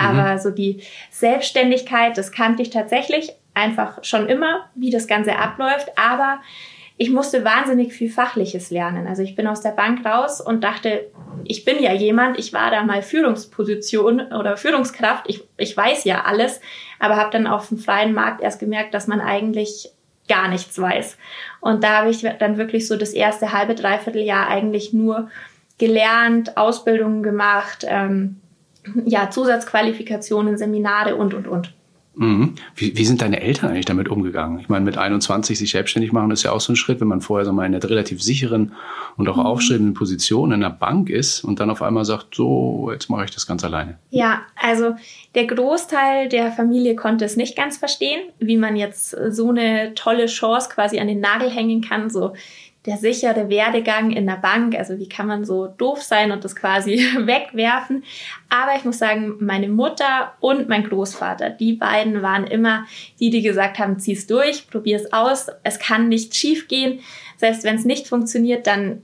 Aber 0.01 0.35
mhm. 0.35 0.39
so 0.39 0.51
die 0.51 0.83
Selbstständigkeit, 1.11 2.17
das 2.17 2.33
kannte 2.33 2.63
ich 2.63 2.71
tatsächlich 2.71 3.33
einfach 3.55 4.03
schon 4.03 4.29
immer, 4.29 4.71
wie 4.75 4.91
das 4.91 5.07
Ganze 5.07 5.37
abläuft. 5.37 5.91
Aber 5.97 6.41
ich 6.97 7.11
musste 7.11 7.45
wahnsinnig 7.45 7.95
viel 7.95 8.11
Fachliches 8.11 8.71
lernen. 8.71 9.07
Also 9.07 9.23
ich 9.23 9.35
bin 9.35 9.47
aus 9.47 9.63
der 9.63 9.71
Bank 9.71 10.05
raus 10.05 10.39
und 10.39 10.63
dachte, 10.63 11.07
ich 11.45 11.65
bin 11.65 11.83
ja 11.83 11.95
jemand, 11.95 12.39
ich 12.39 12.53
war 12.53 12.71
da 12.71 12.83
mal 12.83 13.01
Führungsposition 13.01 14.21
oder 14.33 14.59
Führungskraft, 14.59 15.25
ich, 15.27 15.43
ich 15.57 15.75
weiß 15.75 16.05
ja 16.05 16.25
alles, 16.27 16.61
aber 16.99 17.17
habe 17.17 17.31
dann 17.31 17.47
auf 17.47 17.69
dem 17.69 17.79
freien 17.79 18.13
Markt 18.13 18.43
erst 18.43 18.61
gemerkt, 18.61 18.93
dass 18.93 19.07
man 19.07 19.23
eigentlich 19.23 19.91
gar 20.29 20.49
nichts 20.49 20.79
weiß. 20.79 21.17
Und 21.61 21.83
da 21.83 21.99
habe 21.99 22.11
ich 22.11 22.21
dann 22.39 22.59
wirklich 22.59 22.87
so 22.87 22.97
das 22.97 23.15
erste 23.15 23.53
halbe, 23.53 23.75
dreiviertel 23.75 24.23
Jahr 24.23 24.49
eigentlich 24.49 24.93
nur 24.93 25.31
gelernt, 25.79 26.59
Ausbildungen 26.59 27.23
gemacht, 27.23 27.87
ähm, 27.89 28.43
ja, 29.05 29.31
Zusatzqualifikationen, 29.31 30.57
Seminare 30.57 31.17
und, 31.17 31.35
und, 31.35 31.49
und. 31.49 31.75
Mhm. 32.17 32.57
Wie, 32.75 32.97
wie 32.97 33.05
sind 33.05 33.23
deine 33.23 33.41
Eltern 33.41 33.71
eigentlich 33.71 33.87
damit 33.87 34.09
umgegangen? 34.09 34.59
Ich 34.59 34.69
meine, 34.69 34.85
mit 34.85 34.99
21 34.99 35.59
sich 35.59 35.71
selbstständig 35.71 36.13
machen, 36.13 36.31
ist 36.33 36.43
ja 36.43 36.51
auch 36.51 36.61
so 36.61 36.73
ein 36.73 36.77
Schritt, 36.77 37.01
wenn 37.01 37.09
man 37.09 37.21
vorher 37.21 37.47
so 37.47 37.53
mal 37.53 37.65
in 37.65 37.75
einer 37.75 37.89
relativ 37.89 38.21
sicheren 38.21 38.73
und 39.17 39.29
auch 39.29 39.37
mhm. 39.37 39.47
aufstrebenden 39.47 39.95
Position 39.95 40.53
in 40.53 40.63
einer 40.63 40.75
Bank 40.75 41.09
ist 41.09 41.45
und 41.45 41.61
dann 41.61 41.71
auf 41.71 41.83
einmal 41.83 42.05
sagt, 42.05 42.35
so, 42.35 42.91
jetzt 42.93 43.09
mache 43.11 43.25
ich 43.25 43.31
das 43.31 43.47
ganz 43.47 43.65
alleine. 43.65 43.99
Ja, 44.11 44.43
also 44.57 44.97
der 45.37 45.47
Großteil 45.47 46.29
der 46.29 46.51
Familie 46.51 46.97
konnte 46.97 47.25
es 47.25 47.37
nicht 47.37 47.57
ganz 47.57 47.79
verstehen, 47.79 48.21
wie 48.41 48.57
man 48.57 48.77
jetzt 48.77 49.17
so 49.31 49.51
eine 49.51 49.95
tolle 49.95 50.27
Chance 50.27 50.69
quasi 50.69 50.99
an 50.99 51.07
den 51.07 51.21
Nagel 51.21 51.49
hängen 51.49 51.81
kann, 51.81 52.11
so 52.11 52.35
der 52.87 52.97
sichere 52.97 53.49
Werdegang 53.51 54.11
in 54.11 54.27
der 54.27 54.37
Bank. 54.37 54.75
Also 54.75 54.99
wie 54.99 55.09
kann 55.09 55.27
man 55.27 55.45
so 55.45 55.67
doof 55.67 56.03
sein 56.03 56.33
und 56.33 56.45
das 56.45 56.57
quasi 56.57 56.93
wegwerfen? 57.19 58.05
Aber 58.49 58.77
ich 58.77 58.85
muss 58.85 58.99
sagen, 58.99 59.35
meine 59.41 59.69
Mutter 59.69 60.33
und 60.41 60.69
mein 60.69 60.85
Großvater, 60.85 61.51
die 61.51 61.75
beiden 61.75 62.23
waren 62.23 62.45
immer 62.45 62.87
die, 63.19 63.31
die 63.31 63.43
gesagt 63.43 63.79
haben, 63.79 63.99
zieh's 63.99 64.27
durch, 64.27 64.69
probier's 64.69 65.13
aus. 65.13 65.49
Es 65.63 65.79
kann 65.79 66.09
nicht 66.09 66.35
schief 66.35 66.69
gehen. 66.69 67.01
Selbst 67.37 67.65
wenn 67.65 67.77
es 67.77 67.85
nicht 67.85 68.09
funktioniert, 68.09 68.67
dann 68.67 69.03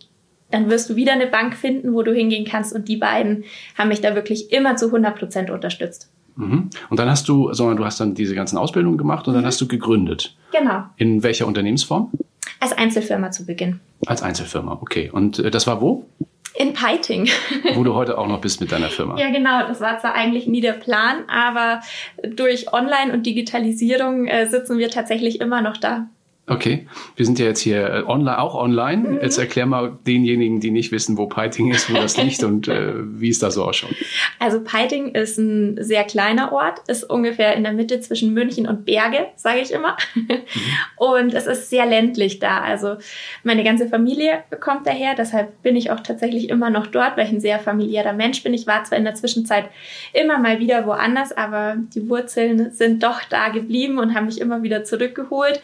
dann 0.50 0.70
wirst 0.70 0.88
du 0.88 0.94
wieder 0.94 1.12
eine 1.12 1.26
Bank 1.26 1.56
finden, 1.56 1.92
wo 1.92 2.02
du 2.02 2.14
hingehen 2.14 2.44
kannst. 2.44 2.72
Und 2.72 2.86
die 2.88 2.96
beiden 2.96 3.44
haben 3.76 3.88
mich 3.88 4.00
da 4.00 4.14
wirklich 4.14 4.52
immer 4.52 4.76
zu 4.76 4.86
100 4.86 5.18
Prozent 5.18 5.50
unterstützt. 5.50 6.08
Mhm. 6.36 6.70
Und 6.88 6.98
dann 6.98 7.10
hast 7.10 7.28
du, 7.28 7.52
sondern 7.52 7.76
du 7.76 7.84
hast 7.84 7.98
dann 7.98 8.14
diese 8.14 8.34
ganzen 8.34 8.58
Ausbildungen 8.58 8.98
gemacht 8.98 9.26
und 9.26 9.34
dann 9.34 9.42
mhm. 9.42 9.48
hast 9.48 9.60
du 9.60 9.66
gegründet. 9.66 10.36
Genau. 10.52 10.84
In 10.96 11.22
welcher 11.22 11.46
Unternehmensform? 11.46 12.12
Als 12.60 12.72
Einzelfirma 12.72 13.30
zu 13.30 13.46
Beginn. 13.46 13.80
Als 14.06 14.22
Einzelfirma, 14.22 14.78
okay. 14.80 15.10
Und 15.10 15.38
äh, 15.38 15.50
das 15.50 15.66
war 15.66 15.80
wo? 15.80 16.06
In 16.54 16.72
Peiting. 16.72 17.28
Wo 17.74 17.84
du 17.84 17.94
heute 17.94 18.16
auch 18.16 18.26
noch 18.26 18.40
bist 18.40 18.62
mit 18.62 18.72
deiner 18.72 18.88
Firma. 18.88 19.18
Ja, 19.18 19.30
genau. 19.30 19.68
Das 19.68 19.82
war 19.82 19.98
zwar 19.98 20.14
eigentlich 20.14 20.46
nie 20.46 20.62
der 20.62 20.72
Plan, 20.72 21.28
aber 21.28 21.82
durch 22.22 22.72
Online 22.72 23.12
und 23.12 23.26
Digitalisierung 23.26 24.26
äh, 24.26 24.48
sitzen 24.48 24.78
wir 24.78 24.88
tatsächlich 24.88 25.42
immer 25.42 25.60
noch 25.60 25.76
da. 25.76 26.08
Okay, 26.48 26.86
wir 27.16 27.26
sind 27.26 27.40
ja 27.40 27.46
jetzt 27.46 27.58
hier 27.58 27.90
äh, 27.90 28.02
online, 28.06 28.38
auch 28.38 28.54
online. 28.54 29.08
Mhm. 29.08 29.18
Jetzt 29.20 29.36
erklär 29.36 29.66
mal 29.66 29.98
denjenigen, 30.06 30.60
die 30.60 30.70
nicht 30.70 30.92
wissen, 30.92 31.18
wo 31.18 31.26
Peiting 31.26 31.72
ist, 31.72 31.92
wo 31.92 31.94
das 31.94 32.16
liegt 32.22 32.44
und 32.44 32.68
äh, 32.68 32.92
wie 32.94 33.30
es 33.30 33.40
da 33.40 33.50
so 33.50 33.64
ausschaut. 33.64 33.96
Also 34.38 34.60
Peiting 34.62 35.08
ist 35.08 35.38
ein 35.38 35.82
sehr 35.82 36.04
kleiner 36.04 36.52
Ort, 36.52 36.82
ist 36.86 37.02
ungefähr 37.02 37.56
in 37.56 37.64
der 37.64 37.72
Mitte 37.72 37.98
zwischen 38.00 38.32
München 38.32 38.68
und 38.68 38.84
Berge, 38.84 39.26
sage 39.34 39.58
ich 39.58 39.72
immer. 39.72 39.96
Mhm. 40.14 40.26
Und 40.96 41.34
es 41.34 41.46
ist 41.46 41.68
sehr 41.68 41.84
ländlich 41.84 42.38
da. 42.38 42.60
Also 42.60 42.96
meine 43.42 43.64
ganze 43.64 43.88
Familie 43.88 44.44
kommt 44.60 44.86
daher, 44.86 45.14
deshalb 45.14 45.62
bin 45.62 45.76
ich 45.76 45.90
auch 45.90 46.00
tatsächlich 46.00 46.48
immer 46.48 46.70
noch 46.70 46.86
dort, 46.86 47.16
weil 47.16 47.26
ich 47.26 47.32
ein 47.32 47.40
sehr 47.40 47.58
familiärer 47.58 48.12
Mensch 48.12 48.42
bin. 48.42 48.54
Ich 48.54 48.66
war 48.66 48.84
zwar 48.84 48.98
in 48.98 49.04
der 49.04 49.14
Zwischenzeit 49.14 49.68
immer 50.12 50.38
mal 50.38 50.58
wieder 50.58 50.86
woanders, 50.86 51.32
aber 51.32 51.76
die 51.94 52.08
Wurzeln 52.08 52.70
sind 52.70 53.02
doch 53.02 53.22
da 53.24 53.48
geblieben 53.48 53.98
und 53.98 54.14
haben 54.14 54.26
mich 54.26 54.40
immer 54.40 54.62
wieder 54.62 54.84
zurückgeholt. 54.84 55.60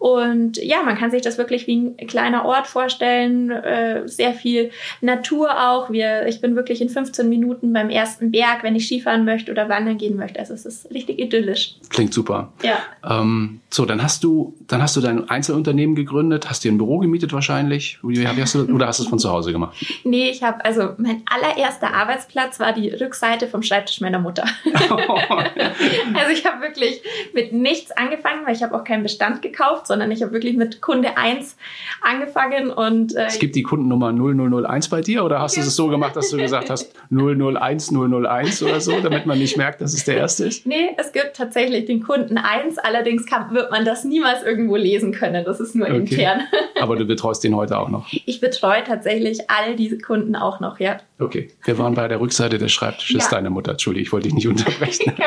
Und 0.00 0.56
ja, 0.56 0.82
man 0.82 0.96
kann 0.96 1.10
sich 1.10 1.20
das 1.20 1.36
wirklich 1.36 1.66
wie 1.66 1.76
ein 1.76 2.06
kleiner 2.06 2.46
Ort 2.46 2.66
vorstellen, 2.66 3.50
äh, 3.50 4.08
sehr 4.08 4.32
viel 4.32 4.70
Natur 5.02 5.50
auch. 5.50 5.90
Wir, 5.90 6.26
ich 6.26 6.40
bin 6.40 6.56
wirklich 6.56 6.80
in 6.80 6.88
15 6.88 7.28
Minuten 7.28 7.74
beim 7.74 7.90
ersten 7.90 8.30
Berg, 8.30 8.62
wenn 8.62 8.74
ich 8.74 8.86
Skifahren 8.86 9.26
möchte 9.26 9.52
oder 9.52 9.68
wandern 9.68 9.98
gehen 9.98 10.16
möchte. 10.16 10.40
Also 10.40 10.54
es 10.54 10.64
ist 10.64 10.90
richtig 10.90 11.18
idyllisch. 11.18 11.74
Klingt 11.90 12.14
super. 12.14 12.50
Ja. 12.62 12.78
Ähm, 13.04 13.60
so, 13.68 13.84
dann 13.84 14.02
hast 14.02 14.24
du, 14.24 14.54
dann 14.66 14.80
hast 14.80 14.96
du 14.96 15.02
dein 15.02 15.28
Einzelunternehmen 15.28 15.94
gegründet, 15.94 16.48
hast 16.48 16.64
dir 16.64 16.72
ein 16.72 16.78
Büro 16.78 16.96
gemietet 16.96 17.34
wahrscheinlich, 17.34 17.98
hast 18.02 18.54
du, 18.54 18.64
oder 18.74 18.86
hast 18.86 19.00
du 19.00 19.02
es 19.02 19.08
von 19.10 19.18
zu 19.18 19.30
Hause 19.30 19.52
gemacht? 19.52 19.76
Nee, 20.02 20.30
ich 20.30 20.42
habe 20.42 20.64
also 20.64 20.94
mein 20.96 21.22
allererster 21.26 21.92
Arbeitsplatz 21.92 22.58
war 22.58 22.72
die 22.72 22.88
Rückseite 22.88 23.46
vom 23.46 23.62
Schreibtisch 23.62 24.00
meiner 24.00 24.18
Mutter. 24.18 24.44
also 24.74 26.32
ich 26.32 26.44
habe 26.46 26.62
wirklich 26.62 27.02
mit 27.34 27.52
nichts 27.52 27.92
angefangen, 27.92 28.46
weil 28.46 28.56
ich 28.56 28.62
habe 28.62 28.74
auch 28.74 28.82
keinen 28.82 29.02
Bestand 29.02 29.42
gekauft 29.42 29.86
sondern 29.90 30.12
ich 30.12 30.22
habe 30.22 30.32
wirklich 30.32 30.56
mit 30.56 30.80
Kunde 30.80 31.16
1 31.16 31.56
angefangen 32.00 32.70
und 32.70 33.16
äh, 33.16 33.26
Es 33.26 33.40
gibt 33.40 33.56
die 33.56 33.64
Kundennummer 33.64 34.12
0001 34.12 34.88
bei 34.88 35.00
dir 35.00 35.24
oder 35.24 35.40
hast 35.40 35.56
du 35.56 35.60
es 35.62 35.74
so 35.74 35.88
gemacht, 35.88 36.14
dass 36.14 36.30
du 36.30 36.36
gesagt 36.36 36.70
hast 36.70 36.94
001 37.10 37.90
001 37.90 38.62
oder 38.62 38.80
so, 38.80 39.00
damit 39.00 39.26
man 39.26 39.38
nicht 39.38 39.56
merkt, 39.56 39.80
dass 39.80 39.92
es 39.92 40.04
der 40.04 40.16
erste 40.16 40.46
ist? 40.46 40.64
Nee, 40.64 40.90
es 40.96 41.12
gibt 41.12 41.34
tatsächlich 41.34 41.86
den 41.86 42.02
Kunden 42.02 42.38
1, 42.38 42.78
allerdings 42.78 43.26
kann, 43.26 43.52
wird 43.52 43.72
man 43.72 43.84
das 43.84 44.04
niemals 44.04 44.44
irgendwo 44.44 44.76
lesen 44.76 45.12
können, 45.12 45.44
das 45.44 45.58
ist 45.58 45.74
nur 45.74 45.88
okay. 45.88 45.98
intern. 45.98 46.42
Aber 46.80 46.94
du 46.96 47.04
betreust 47.04 47.42
den 47.42 47.56
heute 47.56 47.78
auch 47.78 47.88
noch? 47.88 48.06
Ich 48.12 48.40
betreue 48.40 48.84
tatsächlich 48.84 49.50
all 49.50 49.74
diese 49.74 49.98
Kunden 49.98 50.36
auch 50.36 50.60
noch, 50.60 50.78
ja. 50.78 50.98
Okay, 51.18 51.50
wir 51.64 51.78
waren 51.78 51.94
bei 51.94 52.08
der 52.08 52.20
Rückseite 52.20 52.58
des 52.58 52.72
Schreibtisches 52.72 53.24
ja. 53.24 53.30
deiner 53.30 53.50
Mutter. 53.50 53.72
Entschuldigung, 53.72 54.06
ich 54.06 54.12
wollte 54.12 54.28
dich 54.28 54.34
nicht 54.34 54.48
unterbrechen. 54.48 55.12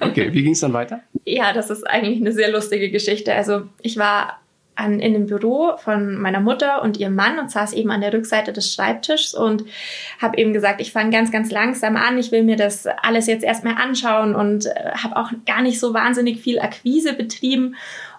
Okay, 0.00 0.32
wie 0.32 0.42
ging 0.42 0.52
es 0.52 0.60
dann 0.60 0.72
weiter? 0.72 1.00
Ja, 1.24 1.52
das 1.52 1.70
ist 1.70 1.86
eigentlich 1.86 2.20
eine 2.20 2.32
sehr 2.32 2.50
lustige 2.50 2.90
Geschichte. 2.90 3.34
Also 3.34 3.62
ich 3.84 3.98
war 3.98 4.40
an, 4.76 4.98
in 4.98 5.12
dem 5.12 5.26
Büro 5.26 5.76
von 5.76 6.16
meiner 6.16 6.40
Mutter 6.40 6.82
und 6.82 6.96
ihrem 6.96 7.14
Mann 7.14 7.38
und 7.38 7.50
saß 7.50 7.74
eben 7.74 7.90
an 7.90 8.00
der 8.00 8.12
Rückseite 8.12 8.52
des 8.52 8.74
Schreibtischs 8.74 9.34
und 9.34 9.64
habe 10.20 10.38
eben 10.38 10.52
gesagt, 10.52 10.80
ich 10.80 10.90
fange 10.90 11.10
ganz, 11.10 11.30
ganz 11.30 11.52
langsam 11.52 11.96
an. 11.96 12.18
Ich 12.18 12.32
will 12.32 12.42
mir 12.42 12.56
das 12.56 12.86
alles 12.86 13.26
jetzt 13.26 13.44
erstmal 13.44 13.76
anschauen 13.76 14.34
und 14.34 14.66
äh, 14.66 14.90
habe 15.02 15.16
auch 15.16 15.30
gar 15.46 15.62
nicht 15.62 15.78
so 15.78 15.94
wahnsinnig 15.94 16.40
viel 16.40 16.58
Akquise 16.58 17.12
betrieben 17.12 17.76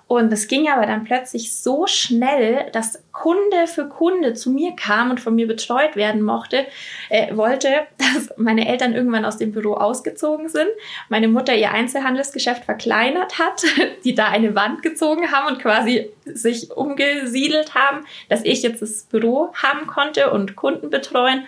und 0.07 0.31
es 0.31 0.47
ging 0.47 0.69
aber 0.69 0.85
dann 0.85 1.03
plötzlich 1.03 1.55
so 1.55 1.87
schnell, 1.87 2.69
dass 2.71 3.01
Kunde 3.11 3.65
für 3.65 3.89
Kunde 3.89 4.35
zu 4.35 4.51
mir 4.51 4.75
kam 4.75 5.09
und 5.09 5.19
von 5.19 5.33
mir 5.33 5.47
betreut 5.47 5.95
werden 5.95 6.21
mochte, 6.21 6.67
äh, 7.09 7.35
wollte, 7.35 7.87
dass 7.97 8.37
meine 8.37 8.67
Eltern 8.67 8.93
irgendwann 8.93 9.25
aus 9.25 9.37
dem 9.37 9.51
Büro 9.51 9.73
ausgezogen 9.73 10.47
sind, 10.47 10.69
meine 11.09 11.27
Mutter 11.27 11.55
ihr 11.55 11.71
Einzelhandelsgeschäft 11.71 12.65
verkleinert 12.65 13.39
hat, 13.39 13.63
die 14.03 14.13
da 14.13 14.27
eine 14.27 14.53
Wand 14.53 14.83
gezogen 14.83 15.31
haben 15.31 15.55
und 15.55 15.61
quasi 15.61 16.11
sich 16.25 16.71
umgesiedelt 16.71 17.73
haben, 17.73 18.05
dass 18.29 18.43
ich 18.43 18.61
jetzt 18.61 18.83
das 18.83 19.03
Büro 19.03 19.53
haben 19.53 19.87
konnte 19.87 20.31
und 20.31 20.55
Kunden 20.55 20.89
betreuen 20.91 21.45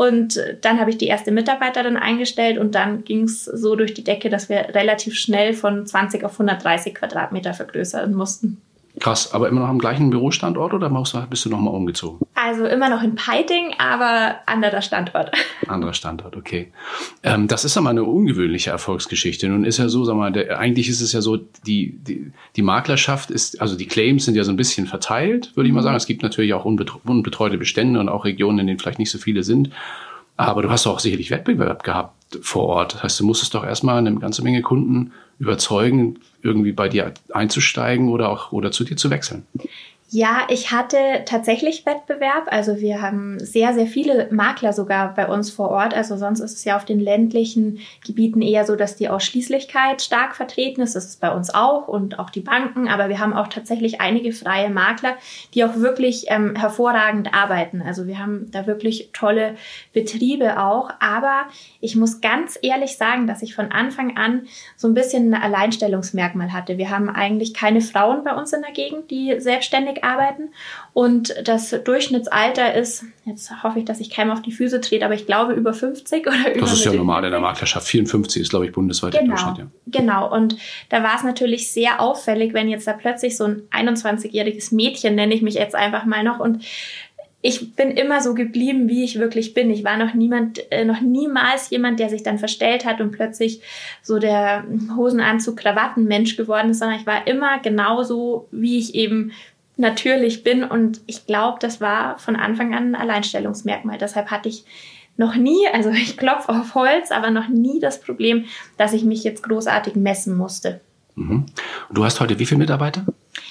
und 0.00 0.42
dann 0.62 0.80
habe 0.80 0.88
ich 0.88 0.96
die 0.96 1.08
erste 1.08 1.30
Mitarbeiterin 1.30 1.98
eingestellt 1.98 2.56
und 2.56 2.74
dann 2.74 3.04
ging 3.04 3.24
es 3.24 3.44
so 3.44 3.76
durch 3.76 3.92
die 3.92 4.02
Decke, 4.02 4.30
dass 4.30 4.48
wir 4.48 4.74
relativ 4.74 5.14
schnell 5.14 5.52
von 5.52 5.86
20 5.86 6.24
auf 6.24 6.32
130 6.32 6.94
Quadratmeter 6.94 7.52
vergrößern 7.52 8.14
mussten. 8.14 8.62
Krass, 9.00 9.32
aber 9.32 9.48
immer 9.48 9.62
noch 9.62 9.68
am 9.68 9.78
gleichen 9.78 10.10
Bürostandort 10.10 10.74
oder 10.74 10.90
bist 11.30 11.44
du 11.46 11.48
nochmal 11.48 11.74
umgezogen? 11.74 12.20
Also 12.34 12.66
immer 12.66 12.90
noch 12.90 13.02
in 13.02 13.14
Peiting, 13.14 13.74
aber 13.78 14.36
anderer 14.44 14.82
Standort. 14.82 15.30
Anderer 15.68 15.94
Standort, 15.94 16.36
okay. 16.36 16.70
Ähm, 17.22 17.48
das 17.48 17.64
ist 17.64 17.78
aber 17.78 17.88
eine 17.88 18.04
ungewöhnliche 18.04 18.70
Erfolgsgeschichte. 18.70 19.48
Nun 19.48 19.64
ist 19.64 19.78
ja 19.78 19.88
so, 19.88 20.04
sag 20.04 20.16
mal, 20.16 20.32
der, 20.32 20.58
eigentlich 20.58 20.88
ist 20.88 21.00
es 21.00 21.12
ja 21.12 21.22
so, 21.22 21.36
die, 21.36 21.98
die, 21.98 22.32
die 22.56 22.62
Maklerschaft 22.62 23.30
ist, 23.30 23.60
also 23.60 23.74
die 23.74 23.86
Claims 23.86 24.26
sind 24.26 24.34
ja 24.34 24.44
so 24.44 24.52
ein 24.52 24.56
bisschen 24.56 24.86
verteilt, 24.86 25.56
würde 25.56 25.68
ich 25.68 25.72
mal 25.72 25.80
mhm. 25.80 25.84
sagen. 25.84 25.96
Es 25.96 26.06
gibt 26.06 26.22
natürlich 26.22 26.52
auch 26.52 26.66
unbetreute 26.66 27.56
Bestände 27.56 28.00
und 28.00 28.10
auch 28.10 28.26
Regionen, 28.26 28.58
in 28.58 28.66
denen 28.66 28.78
vielleicht 28.78 28.98
nicht 28.98 29.10
so 29.10 29.18
viele 29.18 29.42
sind. 29.42 29.70
Aber 30.36 30.62
du 30.62 30.70
hast 30.70 30.86
auch 30.86 31.00
sicherlich 31.00 31.30
Wettbewerb 31.30 31.84
gehabt 31.84 32.38
vor 32.42 32.66
Ort. 32.66 32.94
Das 32.94 33.02
heißt, 33.02 33.20
du 33.20 33.26
musstest 33.26 33.54
doch 33.54 33.64
erstmal 33.64 33.98
eine 33.98 34.14
ganze 34.16 34.42
Menge 34.42 34.62
Kunden 34.62 35.12
überzeugen, 35.38 36.18
irgendwie 36.42 36.72
bei 36.72 36.88
dir 36.88 37.12
einzusteigen 37.32 38.08
oder 38.08 38.28
auch 38.28 38.52
oder 38.52 38.72
zu 38.72 38.84
dir 38.84 38.96
zu 38.96 39.10
wechseln. 39.10 39.46
Ja, 40.12 40.40
ich 40.48 40.72
hatte 40.72 40.96
tatsächlich 41.24 41.86
Wettbewerb. 41.86 42.48
Also 42.50 42.80
wir 42.80 43.00
haben 43.00 43.38
sehr, 43.38 43.72
sehr 43.74 43.86
viele 43.86 44.26
Makler 44.32 44.72
sogar 44.72 45.14
bei 45.14 45.28
uns 45.28 45.52
vor 45.52 45.70
Ort. 45.70 45.94
Also 45.94 46.16
sonst 46.16 46.40
ist 46.40 46.54
es 46.54 46.64
ja 46.64 46.74
auf 46.74 46.84
den 46.84 46.98
ländlichen 46.98 47.78
Gebieten 48.04 48.42
eher 48.42 48.66
so, 48.66 48.74
dass 48.74 48.96
die 48.96 49.08
Ausschließlichkeit 49.08 50.02
stark 50.02 50.34
vertreten 50.34 50.80
ist. 50.80 50.96
Das 50.96 51.04
ist 51.04 51.20
bei 51.20 51.30
uns 51.30 51.54
auch 51.54 51.86
und 51.86 52.18
auch 52.18 52.30
die 52.30 52.40
Banken. 52.40 52.88
Aber 52.88 53.08
wir 53.08 53.20
haben 53.20 53.32
auch 53.32 53.46
tatsächlich 53.46 54.00
einige 54.00 54.32
freie 54.32 54.68
Makler, 54.68 55.14
die 55.54 55.62
auch 55.64 55.76
wirklich 55.76 56.24
ähm, 56.26 56.56
hervorragend 56.56 57.32
arbeiten. 57.32 57.80
Also 57.80 58.08
wir 58.08 58.18
haben 58.18 58.50
da 58.50 58.66
wirklich 58.66 59.10
tolle 59.12 59.54
Betriebe 59.92 60.60
auch. 60.60 60.90
Aber 60.98 61.42
ich 61.80 61.94
muss 61.94 62.20
ganz 62.20 62.58
ehrlich 62.62 62.96
sagen, 62.96 63.28
dass 63.28 63.42
ich 63.42 63.54
von 63.54 63.70
Anfang 63.70 64.16
an 64.16 64.48
so 64.76 64.88
ein 64.88 64.94
bisschen 64.94 65.32
ein 65.32 65.40
Alleinstellungsmerkmal 65.40 66.52
hatte. 66.52 66.78
Wir 66.78 66.90
haben 66.90 67.08
eigentlich 67.08 67.54
keine 67.54 67.80
Frauen 67.80 68.24
bei 68.24 68.34
uns 68.34 68.52
in 68.52 68.62
der 68.62 68.72
Gegend, 68.72 69.12
die 69.12 69.38
selbstständig 69.38 69.99
arbeiten. 70.04 70.50
Und 70.92 71.34
das 71.44 71.70
Durchschnittsalter 71.84 72.74
ist, 72.74 73.04
jetzt 73.24 73.62
hoffe 73.62 73.80
ich, 73.80 73.84
dass 73.84 74.00
ich 74.00 74.10
keinem 74.10 74.30
auf 74.30 74.42
die 74.42 74.52
Füße 74.52 74.80
trete, 74.80 75.04
aber 75.04 75.14
ich 75.14 75.26
glaube 75.26 75.52
über 75.52 75.72
50 75.72 76.26
oder 76.26 76.54
über. 76.54 76.60
Das 76.60 76.72
ist 76.72 76.84
ja 76.84 76.92
normal 76.92 77.24
in 77.24 77.30
der 77.30 77.40
Maklerschaft. 77.40 77.86
54 77.86 78.42
ist, 78.42 78.50
glaube 78.50 78.66
ich, 78.66 78.72
bundesweit 78.72 79.12
genau, 79.12 79.24
der 79.24 79.34
Durchschnitt. 79.34 79.58
Ja. 79.58 80.00
Genau. 80.00 80.34
Und 80.34 80.56
da 80.88 81.02
war 81.02 81.16
es 81.16 81.22
natürlich 81.22 81.70
sehr 81.70 82.00
auffällig, 82.00 82.54
wenn 82.54 82.68
jetzt 82.68 82.86
da 82.86 82.92
plötzlich 82.92 83.36
so 83.36 83.44
ein 83.44 83.62
21-jähriges 83.70 84.74
Mädchen, 84.74 85.14
nenne 85.14 85.34
ich 85.34 85.42
mich 85.42 85.54
jetzt 85.54 85.74
einfach 85.74 86.04
mal 86.04 86.24
noch, 86.24 86.40
und 86.40 86.64
ich 87.42 87.74
bin 87.74 87.92
immer 87.92 88.20
so 88.20 88.34
geblieben, 88.34 88.88
wie 88.88 89.02
ich 89.02 89.18
wirklich 89.18 89.54
bin. 89.54 89.70
Ich 89.70 89.82
war 89.82 89.96
noch 89.96 90.12
niemand, 90.12 90.70
äh, 90.70 90.84
noch 90.84 91.00
niemals 91.00 91.70
jemand, 91.70 91.98
der 91.98 92.10
sich 92.10 92.22
dann 92.22 92.38
verstellt 92.38 92.84
hat 92.84 93.00
und 93.00 93.12
plötzlich 93.12 93.62
so 94.02 94.18
der 94.18 94.64
Hosenanzug, 94.94 95.56
Krawattenmensch 95.56 96.36
geworden 96.36 96.70
ist, 96.70 96.80
sondern 96.80 97.00
ich 97.00 97.06
war 97.06 97.26
immer 97.26 97.58
genauso, 97.60 98.46
wie 98.50 98.78
ich 98.78 98.94
eben 98.94 99.32
natürlich 99.80 100.44
bin. 100.44 100.62
Und 100.62 101.00
ich 101.06 101.26
glaube, 101.26 101.58
das 101.60 101.80
war 101.80 102.18
von 102.18 102.36
Anfang 102.36 102.74
an 102.74 102.94
ein 102.94 103.00
Alleinstellungsmerkmal. 103.00 103.98
Deshalb 103.98 104.30
hatte 104.30 104.48
ich 104.48 104.64
noch 105.16 105.34
nie, 105.34 105.66
also 105.72 105.90
ich 105.90 106.16
klopfe 106.16 106.50
auf 106.50 106.74
Holz, 106.74 107.10
aber 107.10 107.30
noch 107.30 107.48
nie 107.48 107.80
das 107.80 108.00
Problem, 108.00 108.46
dass 108.76 108.92
ich 108.92 109.04
mich 109.04 109.24
jetzt 109.24 109.42
großartig 109.42 109.96
messen 109.96 110.36
musste. 110.36 110.80
Mhm. 111.20 111.44
Du 111.92 112.04
hast 112.04 112.18
heute 112.20 112.38
wie 112.38 112.46
viele 112.46 112.58
Mitarbeiter? 112.58 113.04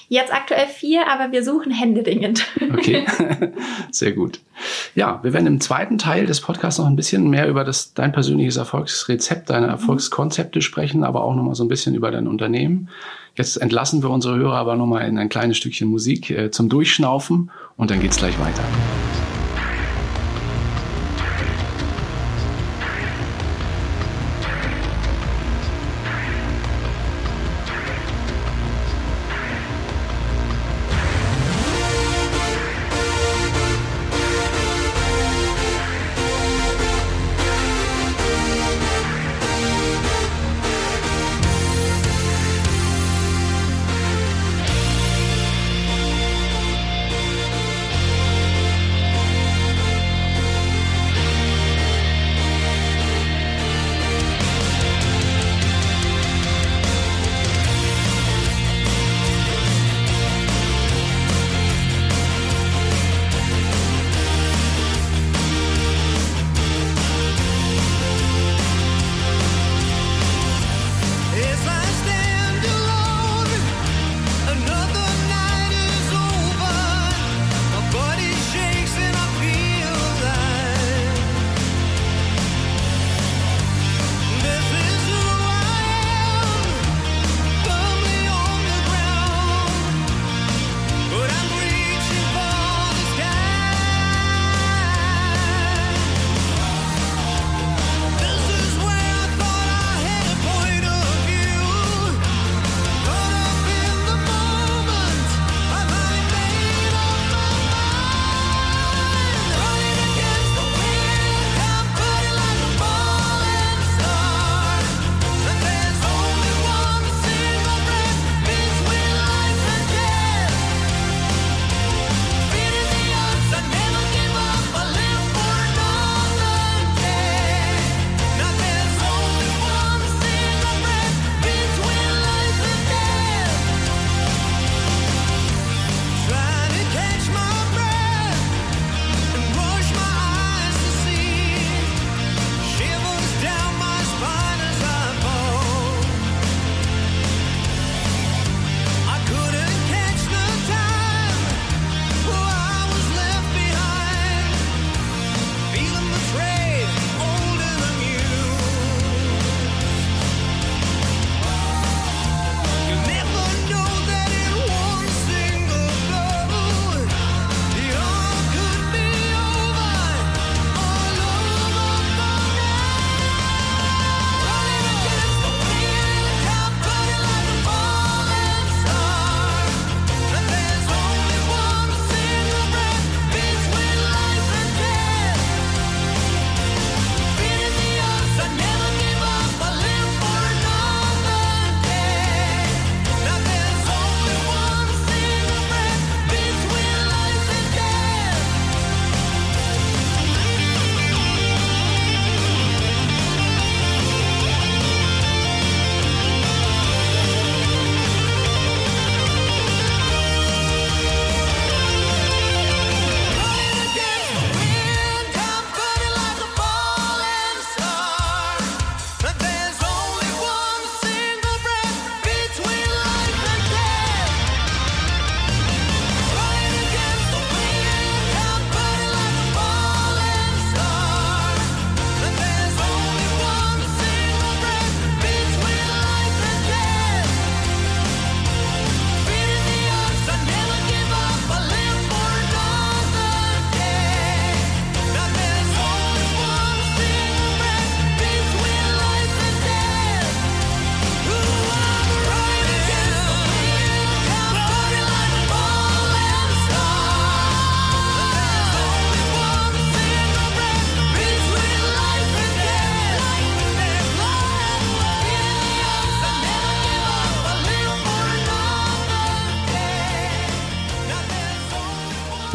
Jetzt 0.08 0.34
aktuell 0.34 0.66
vier, 0.66 1.08
aber 1.08 1.32
wir 1.32 1.44
suchen 1.44 1.72
händeringend. 1.72 2.48
Okay, 2.74 3.06
sehr 3.92 4.14
gut. 4.14 4.40
Ja, 4.96 5.20
wir 5.22 5.34
werden 5.34 5.46
im 5.46 5.62
zweiten 5.62 6.00
Teil 6.00 6.26
des 6.26 6.42
Podcasts 6.42 6.80
noch 6.80 6.88
ein 6.88 6.96
bisschen 6.96 7.30
mehr 7.30 7.48
über 7.48 7.64
das, 7.64 7.94
dein 7.94 8.12
persönliches 8.12 8.58
Erfolgsrezept, 8.58 9.52
deine 9.52 9.68
mhm. 9.68 9.74
Erfolgskonzepte 9.74 10.62
sprechen, 10.62 11.04
aber 11.04 11.24
auch 11.24 11.36
nochmal 11.36 11.56
so 11.56 11.64
ein 11.64 11.70
bisschen 11.70 11.94
über 11.94 12.10
dein 12.10 12.28
Unternehmen. 12.28 12.90
Jetzt 13.36 13.58
entlassen 13.58 14.02
wir 14.02 14.10
unsere 14.10 14.36
Hörer 14.36 14.58
aber 14.58 14.76
nochmal 14.76 15.08
in 15.08 15.20
ein 15.20 15.30
kleines 15.30 15.58
Stückchen 15.58 15.90
Musik 15.90 16.32
äh, 16.32 16.50
zum 16.50 16.70
Durchschnaufen 16.70 17.52
und 17.78 17.92
dann 17.92 18.02
geht's 18.02 18.18
gleich 18.18 18.38
weiter. 18.40 18.64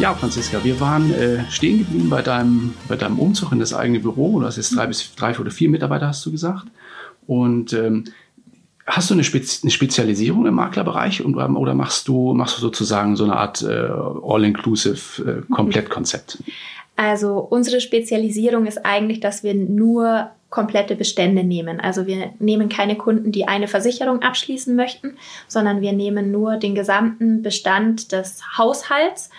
Ja, 0.05 0.13
Franziska, 0.13 0.63
wir 0.63 0.79
waren 0.79 1.11
äh, 1.15 1.49
stehen 1.49 1.79
geblieben 1.79 2.11
bei 2.11 2.21
deinem, 2.21 2.75
bei 2.87 2.95
deinem 2.95 3.17
Umzug 3.17 3.51
in 3.51 3.57
das 3.57 3.73
eigene 3.73 3.99
Büro. 3.99 4.39
Du 4.39 4.45
hast 4.45 4.55
jetzt 4.55 4.75
drei 4.75 4.85
bis 4.85 5.15
drei 5.15 5.35
oder 5.39 5.49
vier 5.49 5.67
Mitarbeiter, 5.67 6.05
hast 6.05 6.23
du 6.27 6.31
gesagt. 6.31 6.67
Und 7.25 7.73
ähm, 7.73 8.03
hast 8.85 9.09
du 9.09 9.15
eine, 9.15 9.23
Spez 9.23 9.63
eine 9.63 9.71
Spezialisierung 9.71 10.45
im 10.45 10.53
Maklerbereich 10.53 11.25
und, 11.25 11.39
ähm, 11.39 11.57
oder 11.57 11.73
machst 11.73 12.07
du, 12.07 12.35
machst 12.35 12.55
du 12.55 12.61
sozusagen 12.61 13.15
so 13.15 13.23
eine 13.23 13.35
Art 13.35 13.63
äh, 13.63 13.67
All-Inclusive 13.67 15.41
äh, 15.47 15.51
Komplettkonzept? 15.51 16.37
Also 16.97 17.39
unsere 17.39 17.81
Spezialisierung 17.81 18.67
ist 18.67 18.85
eigentlich, 18.85 19.21
dass 19.21 19.41
wir 19.41 19.55
nur 19.55 20.29
komplette 20.55 20.95
Bestände 20.95 21.43
nehmen. 21.43 21.81
Also 21.81 22.07
wir 22.07 22.31
nehmen 22.39 22.69
keine 22.69 22.95
Kunden, 22.95 23.33
die 23.33 23.45
eine 23.45 23.67
Versicherung 23.67 24.21
abschließen 24.21 24.73
möchten, 24.73 25.17
sondern 25.49 25.81
wir 25.81 25.91
nehmen 25.91 26.31
nur 26.31 26.55
den 26.55 26.75
gesamten 26.75 27.41
Bestand 27.41 28.13
des 28.13 28.41
Haushalts 28.57 29.31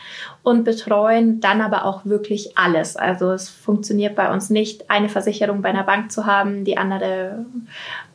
und 0.46 0.62
betreuen 0.62 1.40
dann 1.40 1.60
aber 1.60 1.84
auch 1.84 2.04
wirklich 2.04 2.56
alles. 2.56 2.96
Also 2.96 3.32
es 3.32 3.48
funktioniert 3.48 4.14
bei 4.14 4.32
uns 4.32 4.48
nicht, 4.48 4.88
eine 4.88 5.08
Versicherung 5.08 5.60
bei 5.60 5.70
einer 5.70 5.82
Bank 5.82 6.12
zu 6.12 6.24
haben, 6.24 6.64
die 6.64 6.78
andere 6.78 7.44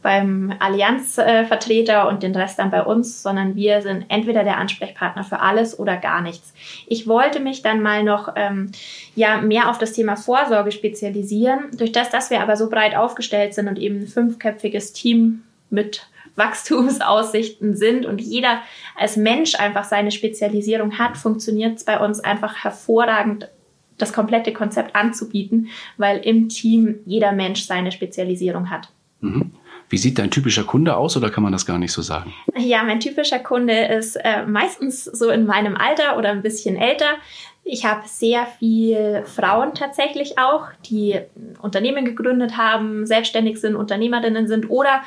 beim 0.02 0.54
Allianzvertreter 0.60 2.08
und 2.08 2.24
den 2.24 2.34
Rest 2.34 2.58
dann 2.58 2.72
bei 2.72 2.84
uns, 2.84 3.22
sondern 3.22 3.58
wir 3.58 3.82
sind 3.82 4.06
entweder 4.08 4.46
der 4.46 4.60
Ansprechpartner 4.60 5.26
für 5.26 5.41
alles 5.41 5.78
oder 5.78 5.98
gar 5.98 6.22
nichts. 6.22 6.54
Ich 6.88 7.06
wollte 7.06 7.41
mich 7.41 7.63
dann 7.63 7.82
mal 7.82 8.02
noch 8.02 8.32
ähm, 8.38 8.72
ja 9.13 9.41
mehr 9.41 9.70
auf 9.70 9.78
das 9.78 9.91
Thema 9.91 10.15
Vorsorge 10.15 10.72
spezialisieren. 10.72 11.72
Durch 11.78 11.91
das, 11.91 12.12
dass 12.12 12.30
wir 12.30 12.39
aber 12.39 12.56
so 12.56 12.70
breit 12.70 12.96
aufgestellt 12.96 13.54
sind 13.54 13.67
und 13.67 13.78
eben 13.78 14.04
ein 14.04 14.08
fünfköpfiges 14.08 14.94
Team 14.94 15.44
mit 15.70 16.08
Wachstumsaussichten 16.36 17.76
sind 17.76 18.06
und 18.06 18.22
jeder 18.22 18.62
als 18.96 19.17
Mensch 19.17 19.56
einfach 19.56 19.84
seine 19.84 20.12
Spezialisierung 20.12 20.98
hat, 20.98 21.17
funktioniert 21.17 21.78
es 21.78 21.84
bei 21.84 22.00
uns 22.00 22.20
einfach 22.20 22.63
hervorragend, 22.63 23.50
das 23.98 24.13
komplette 24.13 24.54
Konzept 24.54 24.96
anzubieten, 24.96 25.67
weil 25.98 26.20
im 26.20 26.50
Team 26.50 27.00
jeder 27.06 27.32
Mensch 27.32 27.63
seine 27.63 27.91
Spezialisierung 27.91 28.70
hat. 28.70 28.89
Mhm. 29.20 29.52
Wie 29.91 29.98
sieht 29.98 30.17
dein 30.20 30.32
typischer 30.32 30.63
Kunde 30.63 30.96
aus 30.96 31.17
oder 31.17 31.30
kann 31.30 31.44
man 31.44 31.52
das 31.52 31.65
gar 31.65 31.78
nicht 31.78 31.91
so 31.91 32.02
sagen? 32.02 32.34
Ja, 32.58 32.82
mein 32.84 33.02
typischer 33.02 33.39
Kunde 33.39 33.74
ist 33.74 34.15
äh, 34.15 34.46
meistens 34.46 35.04
so 35.04 35.30
in 35.30 35.46
meinem 35.46 35.76
Alter 35.76 36.17
oder 36.17 36.30
ein 36.30 36.41
bisschen 36.41 36.78
älter. 36.78 37.17
Ich 37.63 37.86
habe 37.86 38.02
sehr 38.08 38.47
viel 38.47 39.24
Frauen 39.26 39.76
tatsächlich 39.76 40.39
auch, 40.39 40.67
die 40.89 41.19
Unternehmen 41.62 42.06
gegründet 42.06 42.58
haben, 42.58 43.06
selbstständig 43.06 43.62
sind, 43.62 43.76
Unternehmerinnen 43.76 44.47
sind 44.47 44.69
oder 44.69 45.02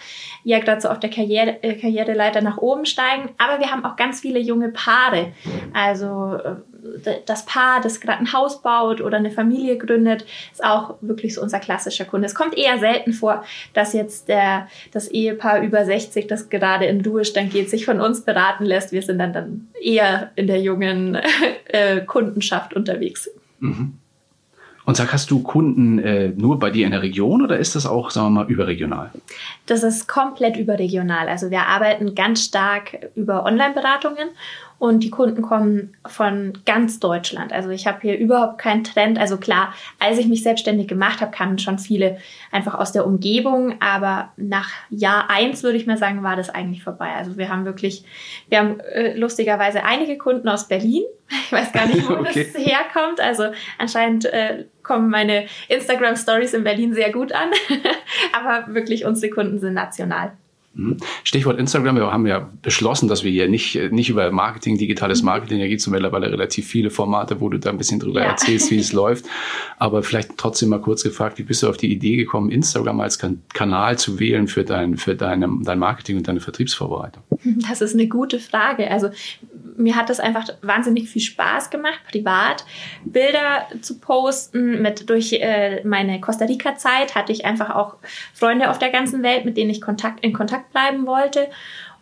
ja 0.44 0.60
gerade 0.60 0.80
so 0.80 0.88
auf 0.88 1.00
der 1.00 1.10
Karriere, 1.10 1.62
äh, 1.62 1.74
Karriereleiter 1.74 2.42
nach 2.42 2.58
oben 2.58 2.86
steigen. 2.86 3.30
Aber 3.38 3.58
wir 3.58 3.72
haben 3.72 3.84
auch 3.84 3.96
ganz 3.96 4.20
viele 4.20 4.38
junge 4.38 4.68
Paare. 4.68 5.32
Also 5.72 6.36
äh, 6.36 6.56
das 7.26 7.46
Paar, 7.46 7.80
das 7.80 8.00
gerade 8.00 8.18
ein 8.18 8.32
Haus 8.32 8.62
baut 8.62 9.00
oder 9.00 9.16
eine 9.16 9.30
Familie 9.30 9.78
gründet, 9.78 10.24
ist 10.52 10.64
auch 10.64 10.96
wirklich 11.00 11.34
so 11.34 11.42
unser 11.42 11.58
klassischer 11.58 12.04
Kunde. 12.04 12.26
Es 12.26 12.34
kommt 12.34 12.56
eher 12.56 12.78
selten 12.78 13.12
vor, 13.12 13.44
dass 13.72 13.92
jetzt 13.92 14.28
der, 14.28 14.68
das 14.92 15.08
Ehepaar 15.08 15.62
über 15.62 15.84
60, 15.84 16.26
das 16.26 16.48
gerade 16.48 16.86
in 16.86 17.04
Ruhestand 17.04 17.52
geht, 17.52 17.70
sich 17.70 17.84
von 17.84 18.00
uns 18.00 18.22
beraten 18.22 18.64
lässt. 18.64 18.92
Wir 18.92 19.02
sind 19.02 19.18
dann, 19.18 19.32
dann 19.32 19.68
eher 19.80 20.30
in 20.36 20.46
der 20.46 20.60
jungen 20.60 21.18
äh, 21.66 22.00
Kundenschaft 22.02 22.74
unterwegs. 22.74 23.30
Mhm. 23.60 23.94
Und 24.86 24.98
sag, 24.98 25.12
hast 25.14 25.30
du 25.30 25.42
Kunden 25.42 25.98
äh, 25.98 26.28
nur 26.28 26.58
bei 26.58 26.70
dir 26.70 26.84
in 26.84 26.92
der 26.92 27.00
Region 27.00 27.40
oder 27.40 27.58
ist 27.58 27.74
das 27.74 27.86
auch, 27.86 28.10
sagen 28.10 28.34
wir 28.34 28.44
mal, 28.44 28.50
überregional? 28.50 29.10
Das 29.64 29.82
ist 29.82 30.08
komplett 30.08 30.58
überregional. 30.58 31.28
Also 31.28 31.50
wir 31.50 31.62
arbeiten 31.62 32.14
ganz 32.14 32.44
stark 32.44 33.08
über 33.14 33.44
Online-Beratungen 33.44 34.28
und 34.84 35.00
die 35.00 35.08
Kunden 35.08 35.40
kommen 35.40 35.94
von 36.04 36.52
ganz 36.66 37.00
Deutschland. 37.00 37.54
Also 37.54 37.70
ich 37.70 37.86
habe 37.86 38.00
hier 38.02 38.18
überhaupt 38.18 38.58
keinen 38.58 38.84
Trend. 38.84 39.18
Also 39.18 39.38
klar, 39.38 39.72
als 39.98 40.18
ich 40.18 40.26
mich 40.26 40.42
selbstständig 40.42 40.88
gemacht 40.88 41.22
habe, 41.22 41.30
kamen 41.30 41.58
schon 41.58 41.78
viele 41.78 42.18
einfach 42.52 42.74
aus 42.74 42.92
der 42.92 43.06
Umgebung, 43.06 43.80
aber 43.80 44.34
nach 44.36 44.68
Jahr 44.90 45.30
eins 45.30 45.62
würde 45.62 45.78
ich 45.78 45.86
mal 45.86 45.96
sagen, 45.96 46.22
war 46.22 46.36
das 46.36 46.50
eigentlich 46.50 46.84
vorbei. 46.84 47.14
Also 47.16 47.38
wir 47.38 47.48
haben 47.48 47.64
wirklich, 47.64 48.04
wir 48.50 48.58
haben 48.58 48.78
äh, 48.80 49.16
lustigerweise 49.16 49.84
einige 49.84 50.18
Kunden 50.18 50.50
aus 50.50 50.68
Berlin. 50.68 51.04
Ich 51.46 51.52
weiß 51.52 51.72
gar 51.72 51.86
nicht, 51.86 52.06
wo 52.06 52.12
okay. 52.20 52.46
das 52.52 52.62
herkommt. 52.62 53.18
Also 53.18 53.44
anscheinend 53.78 54.26
äh, 54.26 54.66
kommen 54.82 55.08
meine 55.08 55.46
Instagram 55.68 56.16
Stories 56.16 56.52
in 56.52 56.62
Berlin 56.62 56.92
sehr 56.92 57.10
gut 57.10 57.32
an, 57.32 57.48
aber 58.34 58.74
wirklich 58.74 59.06
unsere 59.06 59.32
Kunden 59.32 59.58
sind 59.58 59.72
national. 59.72 60.32
Mhm. 60.74 60.96
Stichwort 61.22 61.58
Instagram. 61.58 61.96
Wir 61.96 62.12
haben 62.12 62.26
ja 62.26 62.50
beschlossen, 62.62 63.08
dass 63.08 63.22
wir 63.22 63.30
hier 63.30 63.48
nicht, 63.48 63.92
nicht 63.92 64.10
über 64.10 64.30
Marketing, 64.30 64.76
digitales 64.76 65.22
mhm. 65.22 65.26
Marketing, 65.26 65.60
da 65.60 65.68
gibt 65.68 65.80
es 65.80 65.86
mittlerweile 65.86 66.30
relativ 66.30 66.66
viele 66.66 66.90
Formate, 66.90 67.40
wo 67.40 67.48
du 67.48 67.58
da 67.58 67.70
ein 67.70 67.78
bisschen 67.78 68.00
drüber 68.00 68.20
ja. 68.20 68.26
erzählst, 68.26 68.70
wie 68.70 68.78
es 68.78 68.92
läuft. 68.92 69.26
Aber 69.78 70.02
vielleicht 70.02 70.36
trotzdem 70.36 70.70
mal 70.70 70.80
kurz 70.80 71.02
gefragt, 71.02 71.38
wie 71.38 71.44
bist 71.44 71.62
du 71.62 71.68
auf 71.68 71.76
die 71.76 71.92
Idee 71.92 72.16
gekommen, 72.16 72.50
Instagram 72.50 73.00
als 73.00 73.18
kan 73.18 73.42
Kanal 73.52 73.98
zu 73.98 74.18
wählen 74.18 74.48
für 74.48 74.64
dein, 74.64 74.96
für 74.96 75.14
deine, 75.14 75.48
dein 75.62 75.78
Marketing 75.78 76.16
und 76.16 76.28
deine 76.28 76.40
Vertriebsvorbereitung? 76.40 77.22
Das 77.68 77.80
ist 77.80 77.94
eine 77.94 78.08
gute 78.08 78.38
Frage. 78.38 78.90
Also 78.90 79.10
mir 79.76 79.96
hat 79.96 80.10
das 80.10 80.20
einfach 80.20 80.48
wahnsinnig 80.62 81.08
viel 81.08 81.22
Spaß 81.22 81.70
gemacht, 81.70 82.00
privat 82.10 82.64
Bilder 83.04 83.66
zu 83.80 83.98
posten. 83.98 84.82
Mit 84.82 85.08
durch 85.10 85.32
äh, 85.32 85.82
meine 85.84 86.20
Costa 86.20 86.44
Rica 86.44 86.76
Zeit 86.76 87.14
hatte 87.14 87.32
ich 87.32 87.44
einfach 87.44 87.74
auch 87.74 87.96
Freunde 88.32 88.70
auf 88.70 88.78
der 88.78 88.90
ganzen 88.90 89.22
Welt, 89.22 89.44
mit 89.44 89.56
denen 89.56 89.70
ich 89.70 89.80
Kontakt 89.80 90.24
in 90.24 90.32
Kontakt 90.32 90.63
bleiben 90.72 91.06
wollte. 91.06 91.48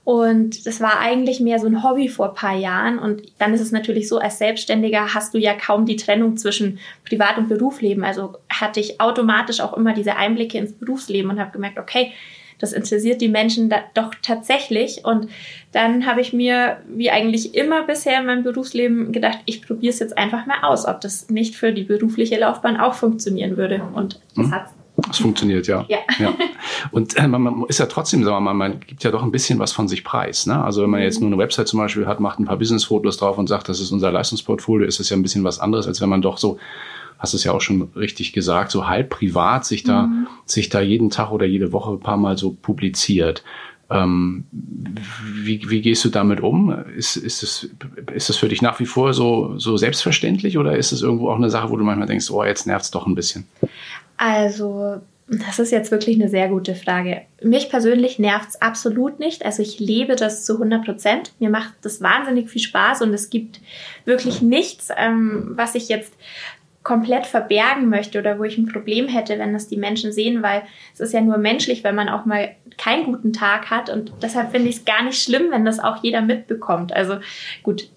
Und 0.04 0.66
das 0.66 0.80
war 0.80 0.98
eigentlich 0.98 1.38
mehr 1.38 1.60
so 1.60 1.66
ein 1.68 1.84
Hobby 1.84 2.08
vor 2.08 2.30
ein 2.30 2.34
paar 2.34 2.56
Jahren. 2.56 2.98
Und 2.98 3.22
dann 3.38 3.54
ist 3.54 3.60
es 3.60 3.70
natürlich 3.70 4.08
so, 4.08 4.18
als 4.18 4.38
Selbstständiger 4.38 5.14
hast 5.14 5.32
du 5.32 5.38
ja 5.38 5.54
kaum 5.54 5.86
die 5.86 5.96
Trennung 5.96 6.36
zwischen 6.36 6.80
Privat- 7.04 7.38
und 7.38 7.48
Berufsleben. 7.48 8.02
Also 8.02 8.34
hatte 8.50 8.80
ich 8.80 9.00
automatisch 9.00 9.60
auch 9.60 9.74
immer 9.74 9.94
diese 9.94 10.16
Einblicke 10.16 10.58
ins 10.58 10.72
Berufsleben 10.72 11.30
und 11.30 11.38
habe 11.38 11.52
gemerkt, 11.52 11.78
okay, 11.78 12.12
das 12.58 12.72
interessiert 12.72 13.20
die 13.20 13.28
Menschen 13.28 13.68
da 13.68 13.82
doch 13.94 14.14
tatsächlich. 14.22 15.04
Und 15.04 15.28
dann 15.72 16.06
habe 16.06 16.20
ich 16.20 16.32
mir, 16.32 16.78
wie 16.88 17.10
eigentlich 17.10 17.54
immer 17.54 17.84
bisher 17.84 18.20
in 18.20 18.26
meinem 18.26 18.42
Berufsleben, 18.42 19.12
gedacht, 19.12 19.38
ich 19.46 19.62
probiere 19.62 19.92
es 19.92 19.98
jetzt 19.98 20.16
einfach 20.16 20.46
mal 20.46 20.62
aus, 20.62 20.86
ob 20.86 21.00
das 21.00 21.28
nicht 21.28 21.54
für 21.54 21.72
die 21.72 21.82
berufliche 21.84 22.38
Laufbahn 22.38 22.76
auch 22.76 22.94
funktionieren 22.94 23.56
würde. 23.56 23.82
Und 23.94 24.20
das 24.36 24.46
mhm. 24.46 24.54
hat 24.54 24.66
es 25.10 25.18
funktioniert, 25.18 25.66
ja. 25.66 25.84
ja. 25.88 25.98
ja. 26.18 26.34
Und 26.90 27.16
äh, 27.16 27.26
man, 27.26 27.42
man 27.42 27.64
ist 27.68 27.78
ja 27.78 27.86
trotzdem, 27.86 28.24
sagen 28.24 28.36
wir 28.36 28.40
mal, 28.40 28.54
man 28.54 28.80
gibt 28.80 29.04
ja 29.04 29.10
doch 29.10 29.22
ein 29.22 29.30
bisschen 29.30 29.58
was 29.58 29.72
von 29.72 29.88
sich 29.88 30.04
preis. 30.04 30.46
Ne? 30.46 30.62
Also 30.62 30.82
wenn 30.82 30.90
man 30.90 31.02
jetzt 31.02 31.20
nur 31.20 31.28
eine 31.28 31.38
Website 31.38 31.68
zum 31.68 31.78
Beispiel 31.78 32.06
hat, 32.06 32.20
macht 32.20 32.38
ein 32.38 32.44
paar 32.44 32.58
Business-Fotos 32.58 33.16
drauf 33.16 33.38
und 33.38 33.48
sagt, 33.48 33.68
das 33.68 33.80
ist 33.80 33.90
unser 33.90 34.12
Leistungsportfolio, 34.12 34.86
ist 34.86 35.00
es 35.00 35.08
ja 35.08 35.16
ein 35.16 35.22
bisschen 35.22 35.44
was 35.44 35.58
anderes, 35.58 35.86
als 35.86 36.00
wenn 36.00 36.08
man 36.08 36.22
doch 36.22 36.38
so 36.38 36.58
hast 37.22 37.34
es 37.34 37.44
ja 37.44 37.52
auch 37.52 37.60
schon 37.60 37.82
richtig 37.94 38.32
gesagt, 38.32 38.72
so 38.72 38.88
halb 38.88 39.08
privat 39.08 39.64
sich 39.64 39.84
da, 39.84 40.08
mhm. 40.08 40.26
sich 40.44 40.70
da 40.70 40.80
jeden 40.80 41.08
Tag 41.08 41.30
oder 41.30 41.46
jede 41.46 41.70
Woche 41.72 41.92
ein 41.92 42.00
paar 42.00 42.16
Mal 42.16 42.36
so 42.36 42.50
publiziert. 42.50 43.44
Ähm, 43.90 44.44
wie, 44.50 45.70
wie 45.70 45.82
gehst 45.82 46.04
du 46.04 46.08
damit 46.08 46.40
um? 46.40 46.74
Ist, 46.96 47.14
ist, 47.16 47.44
es, 47.44 47.70
ist 48.12 48.28
das 48.28 48.36
für 48.36 48.48
dich 48.48 48.60
nach 48.60 48.80
wie 48.80 48.86
vor 48.86 49.14
so, 49.14 49.56
so 49.56 49.76
selbstverständlich 49.76 50.58
oder 50.58 50.76
ist 50.76 50.90
es 50.90 51.02
irgendwo 51.02 51.30
auch 51.30 51.36
eine 51.36 51.50
Sache, 51.50 51.70
wo 51.70 51.76
du 51.76 51.84
manchmal 51.84 52.08
denkst, 52.08 52.28
oh, 52.30 52.42
jetzt 52.42 52.66
nervt 52.66 52.86
es 52.86 52.90
doch 52.90 53.06
ein 53.06 53.14
bisschen? 53.14 53.44
Also, 54.16 55.00
das 55.28 55.58
ist 55.58 55.70
jetzt 55.70 55.90
wirklich 55.90 56.16
eine 56.16 56.28
sehr 56.28 56.48
gute 56.48 56.74
Frage. 56.74 57.22
Mich 57.42 57.70
persönlich 57.70 58.18
nervt 58.18 58.50
es 58.50 58.62
absolut 58.62 59.18
nicht. 59.18 59.44
Also 59.44 59.62
ich 59.62 59.80
lebe 59.80 60.16
das 60.16 60.44
zu 60.44 60.54
100 60.54 60.84
Prozent. 60.84 61.32
Mir 61.38 61.48
macht 61.48 61.72
das 61.82 62.02
wahnsinnig 62.02 62.50
viel 62.50 62.60
Spaß 62.60 63.02
und 63.02 63.14
es 63.14 63.30
gibt 63.30 63.60
wirklich 64.04 64.42
nichts, 64.42 64.88
ähm, 64.96 65.52
was 65.54 65.74
ich 65.74 65.88
jetzt 65.88 66.12
komplett 66.82 67.26
verbergen 67.26 67.88
möchte 67.88 68.18
oder 68.18 68.38
wo 68.38 68.44
ich 68.44 68.58
ein 68.58 68.66
Problem 68.66 69.06
hätte, 69.06 69.38
wenn 69.38 69.52
das 69.52 69.68
die 69.68 69.76
Menschen 69.76 70.12
sehen, 70.12 70.42
weil 70.42 70.62
es 70.92 71.00
ist 71.00 71.12
ja 71.12 71.20
nur 71.20 71.38
menschlich, 71.38 71.84
wenn 71.84 71.94
man 71.94 72.08
auch 72.08 72.24
mal 72.24 72.56
keinen 72.76 73.04
guten 73.04 73.32
Tag 73.32 73.70
hat 73.70 73.88
und 73.88 74.12
deshalb 74.20 74.50
finde 74.50 74.68
ich 74.68 74.76
es 74.76 74.84
gar 74.84 75.04
nicht 75.04 75.22
schlimm, 75.22 75.50
wenn 75.50 75.64
das 75.64 75.78
auch 75.78 76.02
jeder 76.02 76.22
mitbekommt. 76.22 76.92
Also 76.92 77.18
gut, 77.62 77.88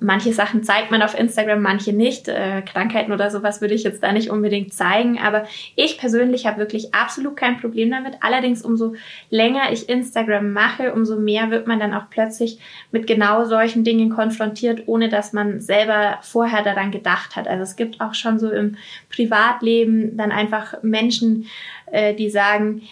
Manche 0.00 0.32
Sachen 0.32 0.62
zeigt 0.62 0.92
man 0.92 1.02
auf 1.02 1.18
Instagram, 1.18 1.60
manche 1.60 1.92
nicht. 1.92 2.28
Äh, 2.28 2.62
Krankheiten 2.62 3.12
oder 3.12 3.30
sowas 3.30 3.60
würde 3.60 3.74
ich 3.74 3.82
jetzt 3.82 4.02
da 4.02 4.12
nicht 4.12 4.30
unbedingt 4.30 4.72
zeigen. 4.72 5.18
Aber 5.18 5.44
ich 5.74 5.98
persönlich 5.98 6.46
habe 6.46 6.58
wirklich 6.58 6.94
absolut 6.94 7.36
kein 7.36 7.60
Problem 7.60 7.90
damit. 7.90 8.14
Allerdings, 8.20 8.62
umso 8.62 8.94
länger 9.30 9.72
ich 9.72 9.88
Instagram 9.88 10.52
mache, 10.52 10.92
umso 10.92 11.16
mehr 11.16 11.50
wird 11.50 11.66
man 11.66 11.80
dann 11.80 11.94
auch 11.94 12.10
plötzlich 12.10 12.58
mit 12.92 13.08
genau 13.08 13.44
solchen 13.44 13.82
Dingen 13.82 14.10
konfrontiert, 14.10 14.84
ohne 14.86 15.08
dass 15.08 15.32
man 15.32 15.60
selber 15.60 16.18
vorher 16.22 16.62
daran 16.62 16.92
gedacht 16.92 17.34
hat. 17.34 17.48
Also 17.48 17.64
es 17.64 17.74
gibt 17.74 18.00
auch 18.00 18.14
schon 18.14 18.38
so 18.38 18.50
im 18.50 18.76
Privatleben 19.10 20.16
dann 20.16 20.30
einfach 20.30 20.82
Menschen, 20.82 21.46
äh, 21.90 22.14
die 22.14 22.30
sagen, 22.30 22.82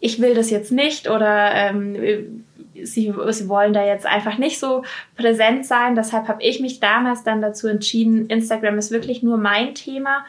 ich 0.00 0.20
will 0.20 0.34
das 0.34 0.50
jetzt 0.50 0.70
nicht 0.70 1.10
oder 1.10 1.52
ähm, 1.54 2.44
sie, 2.84 3.14
sie 3.30 3.48
wollen 3.48 3.72
da 3.72 3.84
jetzt 3.84 4.06
einfach 4.06 4.38
nicht 4.38 4.58
so 4.58 4.84
präsent 5.16 5.66
sein. 5.66 5.94
Deshalb 5.94 6.28
habe 6.28 6.42
ich 6.42 6.60
mich 6.60 6.80
damals 6.80 7.22
dann 7.24 7.40
dazu 7.40 7.68
entschieden, 7.68 8.26
Instagram 8.26 8.78
ist 8.78 8.90
wirklich 8.90 9.22
nur 9.22 9.36
mein 9.36 9.74
Thema. 9.74 10.24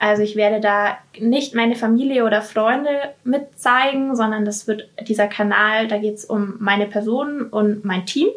Also 0.00 0.22
ich 0.22 0.36
werde 0.36 0.60
da 0.60 0.98
nicht 1.18 1.54
meine 1.54 1.76
Familie 1.76 2.24
oder 2.24 2.42
Freunde 2.42 3.14
mit 3.22 3.58
zeigen, 3.58 4.16
sondern 4.16 4.44
das 4.44 4.66
wird 4.66 4.88
dieser 5.06 5.28
Kanal, 5.28 5.88
da 5.88 5.98
geht 5.98 6.16
es 6.16 6.24
um 6.24 6.56
meine 6.58 6.86
Person 6.86 7.44
und 7.44 7.84
mein 7.84 8.04
Team. 8.04 8.28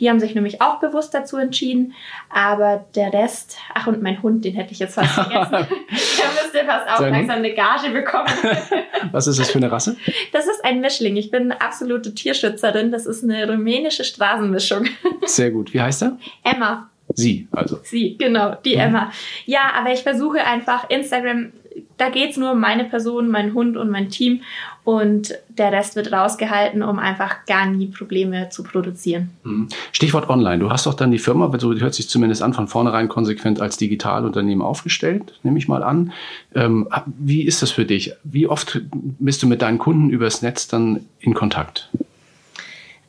Die 0.00 0.10
haben 0.10 0.20
sich 0.20 0.34
nämlich 0.34 0.60
auch 0.60 0.80
bewusst 0.80 1.14
dazu 1.14 1.36
entschieden. 1.36 1.94
Aber 2.30 2.84
der 2.94 3.12
Rest, 3.12 3.58
ach 3.74 3.86
und 3.86 4.02
mein 4.02 4.22
Hund, 4.22 4.44
den 4.44 4.54
hätte 4.54 4.72
ich 4.72 4.78
jetzt 4.78 4.94
fast 4.94 5.12
vergessen. 5.12 5.50
der 5.50 6.42
müsste 6.42 6.64
fast 6.66 6.88
auch 6.88 7.00
langsam 7.00 7.36
eine 7.36 7.54
Gage 7.54 7.90
bekommen. 7.90 8.28
Was 9.12 9.26
ist 9.26 9.38
das 9.38 9.50
für 9.50 9.58
eine 9.58 9.70
Rasse? 9.70 9.96
Das 10.32 10.46
ist 10.46 10.64
ein 10.64 10.80
Mischling. 10.80 11.16
Ich 11.16 11.30
bin 11.30 11.52
absolute 11.52 12.14
Tierschützerin. 12.14 12.90
Das 12.90 13.06
ist 13.06 13.22
eine 13.22 13.50
rumänische 13.50 14.04
Straßenmischung. 14.04 14.86
Sehr 15.24 15.50
gut. 15.50 15.72
Wie 15.72 15.80
heißt 15.80 16.02
er? 16.02 16.18
Emma. 16.42 16.90
Sie, 17.12 17.48
also. 17.52 17.78
Sie, 17.82 18.16
genau, 18.16 18.56
die 18.64 18.76
mhm. 18.76 18.80
Emma. 18.80 19.12
Ja, 19.44 19.72
aber 19.78 19.92
ich 19.92 20.02
versuche 20.02 20.44
einfach 20.44 20.88
Instagram, 20.88 21.52
da 21.96 22.08
geht's 22.08 22.36
nur 22.36 22.52
um 22.52 22.60
meine 22.60 22.84
Person, 22.84 23.28
mein 23.28 23.54
Hund 23.54 23.76
und 23.76 23.90
mein 23.90 24.08
Team 24.08 24.42
und 24.84 25.34
der 25.48 25.72
Rest 25.72 25.96
wird 25.96 26.12
rausgehalten, 26.12 26.82
um 26.82 26.98
einfach 26.98 27.46
gar 27.46 27.66
nie 27.66 27.86
Probleme 27.86 28.50
zu 28.50 28.62
produzieren. 28.62 29.30
Mhm. 29.42 29.68
Stichwort 29.92 30.28
online. 30.28 30.58
Du 30.58 30.70
hast 30.70 30.86
doch 30.86 30.94
dann 30.94 31.10
die 31.10 31.18
Firma, 31.18 31.50
so 31.58 31.74
hört 31.74 31.94
sich 31.94 32.08
zumindest 32.08 32.42
an, 32.42 32.52
von 32.52 32.68
vornherein 32.68 33.08
konsequent 33.08 33.60
als 33.60 33.76
Digitalunternehmen 33.76 34.64
aufgestellt, 34.64 35.38
nehme 35.42 35.58
ich 35.58 35.68
mal 35.68 35.82
an. 35.82 36.12
Ähm, 36.54 36.88
wie 37.06 37.42
ist 37.42 37.62
das 37.62 37.70
für 37.70 37.84
dich? 37.84 38.12
Wie 38.24 38.46
oft 38.46 38.82
bist 38.92 39.42
du 39.42 39.46
mit 39.46 39.62
deinen 39.62 39.78
Kunden 39.78 40.10
übers 40.10 40.42
Netz 40.42 40.68
dann 40.68 41.00
in 41.20 41.34
Kontakt? 41.34 41.88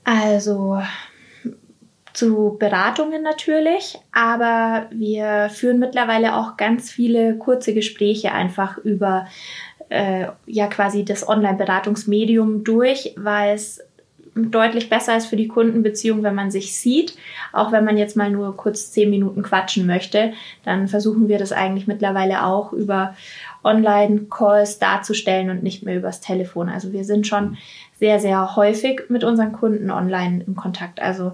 Also 0.06 0.82
zu 2.16 2.58
Beratungen 2.60 3.22
natürlich, 3.22 3.98
aber 4.12 4.88
wir 4.92 5.50
führen 5.52 5.80
mittlerweile 5.80 6.36
auch 6.36 6.58
ganz 6.58 6.90
viele 6.90 7.38
kurze 7.38 7.74
Gespräche 7.74 8.32
einfach 8.32 8.78
über 8.78 9.28
äh, 9.90 10.28
ja 10.46 10.68
quasi 10.68 11.06
das 11.06 11.28
Online-Beratungsmedium 11.28 12.64
durch, 12.64 13.14
weil 13.18 13.56
es 13.56 13.82
deutlich 14.36 14.90
besser 14.90 15.16
ist 15.16 15.28
für 15.28 15.38
die 15.38 15.48
Kundenbeziehung, 15.48 16.22
wenn 16.22 16.36
man 16.36 16.52
sich 16.52 16.76
sieht. 16.76 17.16
Auch 17.54 17.72
wenn 17.72 17.86
man 17.86 17.98
jetzt 17.98 18.18
mal 18.18 18.30
nur 18.30 18.58
kurz 18.58 18.92
zehn 18.92 19.10
Minuten 19.10 19.44
quatschen 19.44 19.86
möchte, 19.86 20.34
dann 20.66 20.90
versuchen 20.90 21.30
wir 21.30 21.38
das 21.38 21.54
eigentlich 21.54 21.88
mittlerweile 21.88 22.44
auch 22.44 22.74
über 22.74 23.16
Online-Calls 23.64 24.80
darzustellen 24.80 25.50
und 25.50 25.64
nicht 25.64 25.84
mehr 25.84 25.96
übers 25.96 26.20
Telefon. 26.20 26.68
Also 26.68 26.92
wir 26.92 27.06
sind 27.06 27.28
schon 27.28 27.58
sehr, 27.98 28.20
sehr 28.20 28.58
häufig 28.58 29.04
mit 29.08 29.24
unseren 29.24 29.54
Kunden 29.54 29.90
online 29.90 30.44
im 30.46 30.56
Kontakt. 30.56 31.02
Also 31.02 31.32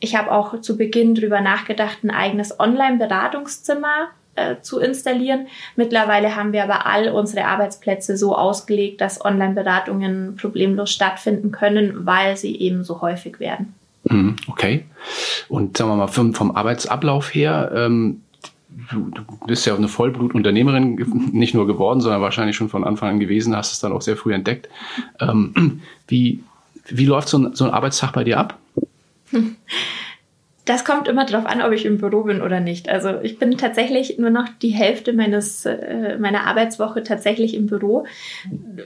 ich 0.00 0.16
habe 0.16 0.32
auch 0.32 0.60
zu 0.60 0.76
Beginn 0.76 1.14
darüber 1.14 1.40
nachgedacht, 1.40 2.04
ein 2.04 2.10
eigenes 2.10 2.58
Online-Beratungszimmer 2.58 4.08
äh, 4.36 4.56
zu 4.62 4.78
installieren. 4.78 5.46
Mittlerweile 5.76 6.36
haben 6.36 6.52
wir 6.52 6.64
aber 6.64 6.86
all 6.86 7.08
unsere 7.08 7.46
Arbeitsplätze 7.46 8.16
so 8.16 8.36
ausgelegt, 8.36 9.00
dass 9.00 9.24
Online-Beratungen 9.24 10.36
problemlos 10.36 10.90
stattfinden 10.90 11.52
können, 11.52 12.06
weil 12.06 12.36
sie 12.36 12.56
eben 12.56 12.84
so 12.84 13.00
häufig 13.00 13.40
werden. 13.40 13.74
Mhm, 14.04 14.36
okay. 14.48 14.84
Und 15.48 15.76
sagen 15.76 15.90
wir 15.90 15.96
mal, 15.96 16.08
vom, 16.08 16.34
vom 16.34 16.54
Arbeitsablauf 16.54 17.34
her, 17.34 17.72
ähm, 17.74 18.22
du, 18.90 19.10
du 19.10 19.22
bist 19.46 19.66
ja 19.66 19.74
eine 19.74 19.88
Vollblutunternehmerin 19.88 21.30
nicht 21.32 21.54
nur 21.54 21.66
geworden, 21.66 22.00
sondern 22.00 22.20
wahrscheinlich 22.20 22.56
schon 22.56 22.68
von 22.68 22.84
Anfang 22.84 23.10
an 23.10 23.20
gewesen, 23.20 23.56
hast 23.56 23.72
es 23.72 23.80
dann 23.80 23.92
auch 23.92 24.02
sehr 24.02 24.16
früh 24.16 24.34
entdeckt. 24.34 24.68
Ähm, 25.20 25.80
wie, 26.08 26.42
wie 26.86 27.06
läuft 27.06 27.28
so 27.28 27.38
ein, 27.38 27.54
so 27.54 27.64
ein 27.64 27.70
Arbeitstag 27.70 28.12
bei 28.12 28.24
dir 28.24 28.38
ab? 28.38 28.58
Das 30.66 30.86
kommt 30.86 31.08
immer 31.08 31.26
darauf 31.26 31.44
an, 31.44 31.60
ob 31.60 31.72
ich 31.72 31.84
im 31.84 31.98
Büro 31.98 32.22
bin 32.22 32.40
oder 32.40 32.58
nicht. 32.58 32.88
Also 32.88 33.20
ich 33.22 33.38
bin 33.38 33.58
tatsächlich 33.58 34.16
nur 34.18 34.30
noch 34.30 34.48
die 34.48 34.70
Hälfte 34.70 35.12
meines, 35.12 35.66
äh, 35.66 36.16
meiner 36.18 36.46
Arbeitswoche 36.46 37.02
tatsächlich 37.02 37.54
im 37.54 37.66
Büro. 37.66 38.06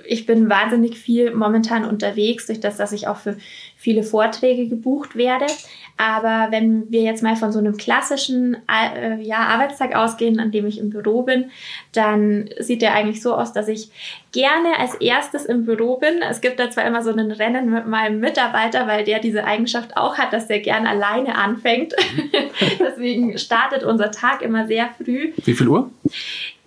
Ich 0.04 0.26
bin 0.26 0.50
wahnsinnig 0.50 0.98
viel 0.98 1.32
momentan 1.32 1.84
unterwegs, 1.84 2.46
durch 2.46 2.58
das, 2.58 2.78
dass 2.78 2.90
ich 2.90 3.06
auch 3.06 3.18
für 3.18 3.36
viele 3.78 4.02
Vorträge 4.02 4.66
gebucht 4.66 5.16
werde. 5.16 5.46
Aber 5.96 6.48
wenn 6.50 6.90
wir 6.90 7.02
jetzt 7.02 7.22
mal 7.22 7.36
von 7.36 7.52
so 7.52 7.60
einem 7.60 7.76
klassischen 7.76 8.56
äh, 8.68 9.20
ja, 9.22 9.38
Arbeitstag 9.38 9.94
ausgehen, 9.94 10.40
an 10.40 10.50
dem 10.50 10.66
ich 10.66 10.78
im 10.78 10.90
Büro 10.90 11.22
bin, 11.22 11.50
dann 11.92 12.50
sieht 12.58 12.82
der 12.82 12.94
eigentlich 12.94 13.22
so 13.22 13.34
aus, 13.34 13.52
dass 13.52 13.68
ich 13.68 13.90
gerne 14.32 14.78
als 14.78 14.94
erstes 14.96 15.44
im 15.44 15.64
Büro 15.64 15.96
bin. 15.96 16.22
Es 16.22 16.40
gibt 16.40 16.58
da 16.58 16.70
zwar 16.70 16.86
immer 16.86 17.02
so 17.02 17.10
ein 17.10 17.30
Rennen 17.30 17.70
mit 17.70 17.86
meinem 17.86 18.20
Mitarbeiter, 18.20 18.86
weil 18.88 19.04
der 19.04 19.20
diese 19.20 19.44
Eigenschaft 19.44 19.96
auch 19.96 20.18
hat, 20.18 20.32
dass 20.32 20.48
der 20.48 20.58
gern 20.58 20.86
alleine 20.86 21.36
anfängt. 21.36 21.94
Deswegen 22.80 23.38
startet 23.38 23.84
unser 23.84 24.10
Tag 24.10 24.42
immer 24.42 24.66
sehr 24.66 24.90
früh. 25.02 25.32
Wie 25.44 25.54
viel 25.54 25.68
Uhr? 25.68 25.90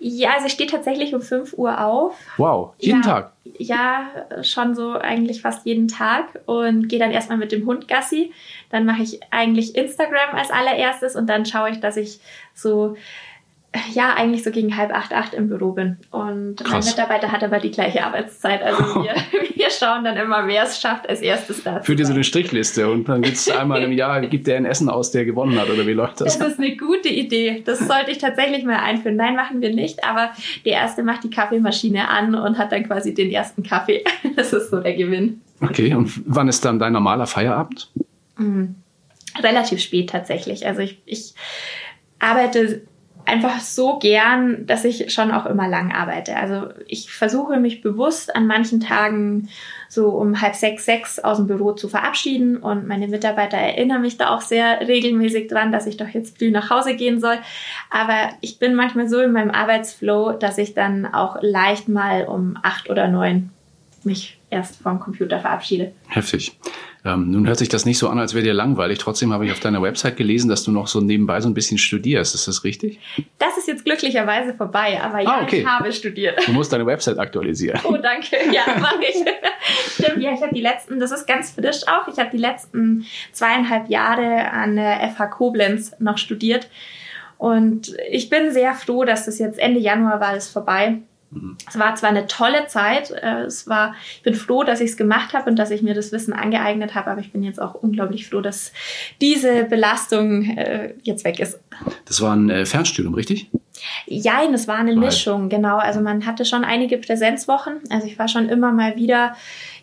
Ja, 0.04 0.32
also 0.32 0.46
ich 0.46 0.52
stehe 0.54 0.68
tatsächlich 0.68 1.14
um 1.14 1.22
5 1.22 1.52
Uhr 1.56 1.80
auf. 1.80 2.16
Wow, 2.36 2.72
jeden 2.78 3.02
ja, 3.02 3.08
Tag? 3.08 3.32
Ja, 3.56 4.10
schon 4.42 4.74
so 4.74 4.94
eigentlich 4.94 5.42
fast 5.42 5.64
jeden 5.64 5.86
Tag 5.86 6.40
und 6.46 6.88
gehe 6.88 6.98
dann 6.98 7.12
erstmal 7.12 7.38
mit 7.38 7.52
dem 7.52 7.66
Hund 7.66 7.86
Gassi. 7.86 8.32
Dann 8.70 8.84
mache 8.84 9.04
ich 9.04 9.20
eigentlich 9.30 9.76
Instagram 9.76 10.34
als 10.34 10.50
allererstes 10.50 11.14
und 11.14 11.28
dann 11.28 11.46
schaue 11.46 11.70
ich, 11.70 11.78
dass 11.78 11.96
ich 11.96 12.18
so 12.52 12.96
ja, 13.94 14.14
eigentlich 14.14 14.42
so 14.42 14.50
gegen 14.50 14.76
halb 14.76 14.92
acht, 14.92 15.14
acht 15.14 15.32
im 15.32 15.48
Büro 15.48 15.72
bin. 15.72 15.96
Und 16.10 16.56
Krass. 16.56 16.84
mein 16.84 16.84
Mitarbeiter 16.84 17.32
hat 17.32 17.42
aber 17.42 17.58
die 17.58 17.70
gleiche 17.70 18.04
Arbeitszeit. 18.04 18.62
Also 18.62 18.82
wir, 19.02 19.14
wir 19.54 19.70
schauen 19.70 20.04
dann 20.04 20.16
immer, 20.16 20.46
wer 20.46 20.64
es 20.64 20.80
schafft, 20.80 21.08
als 21.08 21.20
erstes 21.20 21.62
da 21.62 21.80
Führt 21.80 21.98
ihr 21.98 22.06
so 22.06 22.12
eine 22.12 22.24
Strichliste 22.24 22.90
und 22.90 23.08
dann 23.08 23.22
gibt 23.22 23.36
es 23.36 23.50
einmal 23.50 23.82
im 23.82 23.92
Jahr, 23.92 24.20
gibt 24.20 24.46
der 24.46 24.56
ein 24.58 24.66
Essen 24.66 24.90
aus, 24.90 25.10
der 25.10 25.24
gewonnen 25.24 25.58
hat 25.58 25.70
oder 25.70 25.86
wie 25.86 25.92
läuft 25.92 26.20
das? 26.20 26.38
Das 26.38 26.52
ist 26.52 26.58
eine 26.58 26.76
gute 26.76 27.08
Idee. 27.08 27.62
Das 27.64 27.78
sollte 27.78 28.10
ich 28.10 28.18
tatsächlich 28.18 28.64
mal 28.64 28.76
einführen. 28.76 29.16
Nein, 29.16 29.36
machen 29.36 29.62
wir 29.62 29.74
nicht, 29.74 30.04
aber 30.04 30.32
der 30.64 30.72
Erste 30.72 31.02
macht 31.02 31.24
die 31.24 31.30
Kaffeemaschine 31.30 32.08
an 32.08 32.34
und 32.34 32.58
hat 32.58 32.72
dann 32.72 32.86
quasi 32.86 33.14
den 33.14 33.30
ersten 33.30 33.62
Kaffee. 33.62 34.04
Das 34.34 34.52
ist 34.52 34.70
so 34.70 34.80
der 34.80 34.94
Gewinn. 34.94 35.42
Okay, 35.60 35.94
und 35.94 36.22
wann 36.26 36.48
ist 36.48 36.64
dann 36.64 36.78
dein 36.78 36.94
normaler 36.94 37.26
Feierabend? 37.26 37.90
Mhm. 38.38 38.76
Relativ 39.40 39.80
spät 39.80 40.10
tatsächlich. 40.10 40.66
Also 40.66 40.80
ich, 40.80 41.02
ich 41.04 41.34
arbeite 42.18 42.82
einfach 43.26 43.60
so 43.60 43.98
gern, 43.98 44.66
dass 44.66 44.84
ich 44.84 45.12
schon 45.12 45.30
auch 45.30 45.46
immer 45.46 45.68
lang 45.68 45.92
arbeite. 45.92 46.36
Also 46.36 46.68
ich 46.86 47.10
versuche 47.10 47.58
mich 47.58 47.80
bewusst 47.80 48.34
an 48.34 48.46
manchen 48.46 48.80
Tagen 48.80 49.48
so 49.88 50.08
um 50.10 50.40
halb 50.40 50.54
sechs, 50.54 50.84
sechs 50.84 51.18
aus 51.18 51.36
dem 51.36 51.46
Büro 51.46 51.72
zu 51.72 51.88
verabschieden 51.88 52.56
und 52.56 52.86
meine 52.86 53.08
Mitarbeiter 53.08 53.58
erinnern 53.58 54.02
mich 54.02 54.16
da 54.16 54.30
auch 54.34 54.40
sehr 54.40 54.86
regelmäßig 54.86 55.48
dran, 55.48 55.72
dass 55.72 55.86
ich 55.86 55.96
doch 55.96 56.08
jetzt 56.08 56.38
früh 56.38 56.50
nach 56.50 56.70
Hause 56.70 56.96
gehen 56.96 57.20
soll. 57.20 57.38
Aber 57.90 58.30
ich 58.40 58.58
bin 58.58 58.74
manchmal 58.74 59.08
so 59.08 59.20
in 59.20 59.32
meinem 59.32 59.50
Arbeitsflow, 59.50 60.32
dass 60.32 60.58
ich 60.58 60.74
dann 60.74 61.06
auch 61.06 61.36
leicht 61.42 61.88
mal 61.88 62.24
um 62.24 62.58
acht 62.62 62.88
oder 62.90 63.08
neun 63.08 63.50
mich 64.04 64.38
erst 64.50 64.82
vom 64.82 65.00
Computer 65.00 65.40
verabschiede. 65.40 65.92
Heftig. 66.08 66.58
Ähm, 67.04 67.30
nun 67.30 67.48
hört 67.48 67.58
sich 67.58 67.68
das 67.68 67.84
nicht 67.84 67.98
so 67.98 68.08
an, 68.08 68.18
als 68.20 68.32
wäre 68.32 68.44
dir 68.44 68.54
langweilig. 68.54 68.98
Trotzdem 68.98 69.32
habe 69.32 69.44
ich 69.44 69.50
auf 69.50 69.58
deiner 69.58 69.82
Website 69.82 70.16
gelesen, 70.16 70.48
dass 70.48 70.62
du 70.62 70.70
noch 70.70 70.86
so 70.86 71.00
nebenbei 71.00 71.40
so 71.40 71.48
ein 71.48 71.54
bisschen 71.54 71.78
studierst. 71.78 72.34
Ist 72.34 72.46
das 72.46 72.62
richtig? 72.62 73.00
Das 73.38 73.58
ist 73.58 73.66
jetzt 73.66 73.84
glücklicherweise 73.84 74.54
vorbei, 74.54 75.00
aber 75.02 75.20
ja, 75.20 75.38
ah, 75.38 75.42
okay. 75.42 75.60
ich 75.60 75.66
habe 75.66 75.92
studiert. 75.92 76.46
Du 76.46 76.52
musst 76.52 76.72
deine 76.72 76.86
Website 76.86 77.18
aktualisieren. 77.18 77.80
Oh, 77.84 77.96
danke. 77.96 78.36
Ja, 78.52 78.62
mache 78.80 79.00
ich. 79.02 79.16
Stimmt, 79.94 80.22
ja, 80.22 80.32
ich 80.32 80.42
habe 80.42 80.54
die 80.54 80.60
letzten, 80.60 81.00
das 81.00 81.10
ist 81.10 81.26
ganz 81.26 81.50
frisch 81.50 81.88
auch, 81.88 82.06
ich 82.06 82.18
habe 82.18 82.30
die 82.30 82.38
letzten 82.38 83.04
zweieinhalb 83.32 83.88
Jahre 83.88 84.50
an 84.52 84.76
der 84.76 85.10
FH 85.10 85.26
Koblenz 85.26 85.92
noch 85.98 86.18
studiert. 86.18 86.68
Und 87.36 87.96
ich 88.08 88.30
bin 88.30 88.52
sehr 88.52 88.74
froh, 88.74 89.04
dass 89.04 89.26
das 89.26 89.40
jetzt 89.40 89.58
Ende 89.58 89.80
Januar 89.80 90.20
war, 90.20 90.36
es 90.36 90.48
vorbei. 90.48 90.98
Es 91.66 91.78
war 91.78 91.94
zwar 91.94 92.10
eine 92.10 92.26
tolle 92.26 92.66
Zeit, 92.66 93.10
äh, 93.10 93.42
es 93.44 93.66
war, 93.66 93.94
ich 94.16 94.22
bin 94.22 94.34
froh, 94.34 94.64
dass 94.64 94.80
ich 94.80 94.90
es 94.90 94.96
gemacht 94.96 95.32
habe 95.32 95.48
und 95.48 95.58
dass 95.58 95.70
ich 95.70 95.82
mir 95.82 95.94
das 95.94 96.12
Wissen 96.12 96.32
angeeignet 96.32 96.94
habe, 96.94 97.10
aber 97.10 97.20
ich 97.20 97.32
bin 97.32 97.42
jetzt 97.42 97.60
auch 97.60 97.74
unglaublich 97.74 98.28
froh, 98.28 98.40
dass 98.40 98.72
diese 99.20 99.64
Belastung 99.64 100.42
äh, 100.42 100.94
jetzt 101.02 101.24
weg 101.24 101.40
ist. 101.40 101.58
Das 102.04 102.20
war 102.20 102.36
ein 102.36 102.50
äh, 102.50 102.66
Fernstudium, 102.66 103.14
richtig? 103.14 103.50
Ja, 104.06 104.42
es 104.52 104.68
war 104.68 104.76
eine 104.76 104.94
Mischung, 104.94 105.48
genau. 105.48 105.78
Also 105.78 106.00
man 106.00 106.26
hatte 106.26 106.44
schon 106.44 106.64
einige 106.64 106.98
Präsenzwochen. 106.98 107.80
Also 107.88 108.06
ich 108.06 108.18
war 108.18 108.28
schon 108.28 108.48
immer 108.48 108.72
mal 108.72 108.96
wieder, 108.96 109.34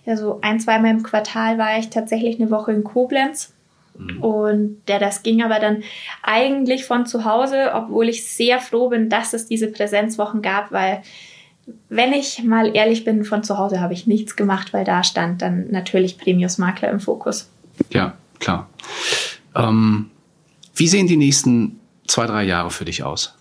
ja 0.06 0.16
so 0.16 0.40
ein, 0.42 0.60
zweimal 0.60 0.92
im 0.92 1.04
Quartal 1.04 1.58
war 1.58 1.78
ich 1.80 1.90
tatsächlich 1.90 2.40
eine 2.40 2.52
Woche 2.52 2.72
in 2.72 2.84
Koblenz. 2.84 3.54
Mhm. 3.98 4.24
Und 4.24 4.82
der, 4.88 5.00
das 5.00 5.24
ging 5.24 5.44
aber 5.44 5.60
dann 5.60 5.84
eigentlich 6.22 6.86
von 6.86 7.06
zu 7.06 7.26
Hause, 7.26 7.72
obwohl 7.74 8.08
ich 8.08 8.26
sehr 8.26 8.60
froh 8.60 8.90
bin, 8.90 9.10
dass 9.10 9.34
es 9.34 9.48
diese 9.48 9.68
Präsenzwochen 9.68 10.42
gab, 10.42 10.72
weil 10.72 11.02
wenn 11.90 12.14
ich 12.14 12.44
mal 12.44 12.76
ehrlich 12.76 13.04
bin, 13.04 13.24
von 13.24 13.44
zu 13.44 13.58
Hause 13.58 13.82
habe 13.82 13.94
ich 13.94 14.08
nichts 14.08 14.36
gemacht, 14.36 14.74
weil 14.74 14.86
da 14.86 15.04
stand 15.04 15.42
dann 15.42 15.70
natürlich 15.72 16.18
Premius 16.18 16.58
Makler 16.58 16.90
im 16.90 17.00
Fokus. 17.00 17.50
Ja, 17.92 18.14
klar. 18.40 18.70
Ähm, 19.56 20.10
wie 20.76 20.88
sehen 20.88 21.08
die 21.08 21.18
nächsten 21.18 21.80
zwei, 22.08 22.26
drei 22.26 22.44
Jahre 22.44 22.72
für 22.72 22.86
dich 22.86 23.04
aus? 23.04 23.36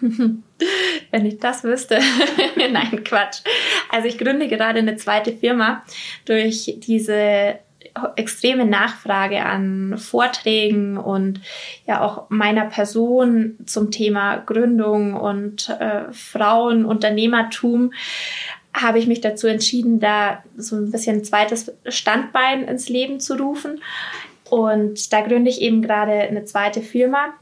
Wenn 0.00 1.26
ich 1.26 1.38
das 1.38 1.64
wüsste. 1.64 1.98
Nein, 2.56 3.04
Quatsch. 3.04 3.38
Also 3.90 4.08
ich 4.08 4.18
gründe 4.18 4.48
gerade 4.48 4.78
eine 4.78 4.96
zweite 4.96 5.32
Firma. 5.32 5.82
Durch 6.24 6.74
diese 6.78 7.58
extreme 8.16 8.64
Nachfrage 8.64 9.44
an 9.44 9.96
Vorträgen 9.98 10.96
und 10.96 11.40
ja 11.86 12.02
auch 12.02 12.30
meiner 12.30 12.66
Person 12.66 13.56
zum 13.66 13.90
Thema 13.90 14.36
Gründung 14.38 15.14
und 15.14 15.68
äh, 15.68 16.12
Frauenunternehmertum 16.12 17.92
habe 18.74 18.98
ich 18.98 19.06
mich 19.06 19.20
dazu 19.20 19.46
entschieden, 19.46 20.00
da 20.00 20.42
so 20.56 20.76
ein 20.76 20.90
bisschen 20.90 21.16
ein 21.16 21.24
zweites 21.24 21.72
Standbein 21.86 22.64
ins 22.64 22.88
Leben 22.88 23.20
zu 23.20 23.34
rufen. 23.34 23.80
Und 24.50 25.12
da 25.12 25.20
gründe 25.20 25.50
ich 25.50 25.60
eben 25.60 25.82
gerade 25.82 26.12
eine 26.12 26.44
zweite 26.44 26.80
Firma. 26.80 27.34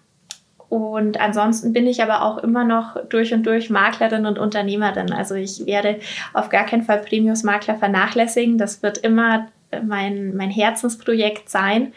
Und 0.68 1.20
ansonsten 1.20 1.72
bin 1.72 1.86
ich 1.86 2.02
aber 2.02 2.22
auch 2.22 2.38
immer 2.38 2.64
noch 2.64 2.96
durch 3.08 3.32
und 3.32 3.44
durch 3.44 3.70
Maklerin 3.70 4.26
und 4.26 4.38
Unternehmerin. 4.38 5.12
Also 5.12 5.36
ich 5.36 5.64
werde 5.66 6.00
auf 6.32 6.48
gar 6.48 6.66
keinen 6.66 6.82
Fall 6.82 6.98
Premius 6.98 7.44
Makler 7.44 7.76
vernachlässigen. 7.76 8.58
Das 8.58 8.82
wird 8.82 8.98
immer 8.98 9.46
mein, 9.82 10.36
mein 10.36 10.50
Herzensprojekt 10.50 11.48
sein. 11.48 11.92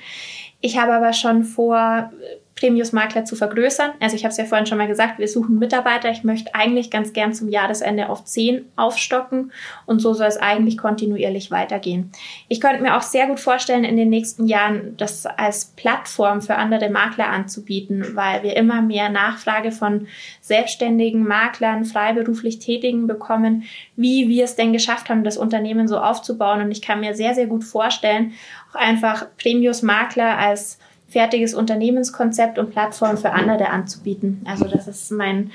Ich 0.62 0.78
habe 0.78 0.94
aber 0.94 1.13
schon 1.13 1.44
vor, 1.44 2.12
Premius 2.60 2.91
Makler 2.91 3.26
zu 3.26 3.36
vergrößern. 3.36 3.91
Also 4.00 4.15
ich 4.15 4.24
habe 4.26 4.32
es 4.32 4.38
ja 4.38 4.45
vorhin 4.45 4.65
schon 4.65 4.78
mal 4.78 4.88
gesagt, 4.88 5.17
wir 5.17 5.28
suchen 5.28 5.60
Mitarbeiter. 5.60 6.10
Ich 6.12 6.24
möchte 6.24 6.54
eigentlich 6.54 6.91
ganz 6.91 7.13
gern 7.13 7.34
zum 7.34 7.48
Jahresende 7.48 8.10
auf 8.10 8.26
zehn 8.26 8.65
aufstocken 8.76 9.52
und 9.86 10.00
so 10.00 10.13
soll 10.13 10.28
es 10.28 10.38
eigentlich 10.38 10.78
kontinuierlich 10.78 11.52
weitergehen. 11.52 12.12
Ich 12.50 12.60
könnte 12.60 12.82
mir 12.82 12.98
auch 12.98 13.02
sehr 13.02 13.28
gut 13.28 13.39
vorstellen, 13.39 13.86
in 13.86 13.95
den 13.95 14.10
nächsten 14.10 14.45
Jahren 14.45 14.95
das 14.98 15.26
als 15.26 15.74
Plattform 15.76 16.41
für 16.41 16.56
andere 16.56 16.89
Makler 16.89 17.28
anzubieten, 17.30 18.15
weil 18.15 18.43
wir 18.43 18.58
immer 18.58 18.82
mehr 18.82 19.10
Nachfrage 19.10 19.72
von 19.72 20.08
selbstständigen 20.41 21.26
Maklern, 21.26 21.86
freiberuflich 21.86 22.60
Tätigen 22.60 23.08
bekommen, 23.08 23.63
wie 23.95 24.28
wir 24.28 24.43
es 24.43 24.56
denn 24.56 24.74
geschafft 24.74 25.10
haben, 25.10 25.24
das 25.24 25.38
Unternehmen 25.38 25.88
so 25.88 25.98
aufzubauen. 25.98 26.62
Und 26.62 26.72
ich 26.72 26.82
kann 26.82 27.00
mir 27.00 27.15
sehr, 27.15 27.36
sehr 27.36 27.48
gut 27.48 27.63
vorstellen, 27.63 28.34
auch 28.72 28.76
einfach 28.76 29.28
Premius 29.38 29.82
Makler 29.82 30.38
als 30.38 30.78
fertiges 31.10 31.54
Unternehmenskonzept 31.54 32.60
und 32.60 32.72
Plattform 32.72 33.17
für 33.17 33.32
andere 33.32 33.69
anzubieten. 33.69 34.41
Also 34.45 34.65
das 34.65 34.88
ist 34.88 35.12
mein 35.12 35.52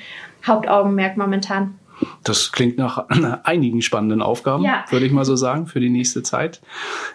Hauptaugenmerk 0.47 1.17
momentan. 1.17 1.79
Das 2.23 2.53
klingt 2.53 2.79
nach 2.79 3.07
einigen 3.45 3.83
spannenden 3.83 4.23
Aufgaben, 4.23 4.65
ja. 4.65 4.85
würde 4.91 5.07
ich 5.07 5.13
mal 5.13 5.25
so 5.25 5.37
sagen, 5.37 5.67
für 5.67 5.81
die 5.81 5.91
nächste 5.91 6.23
Zeit. 6.23 6.61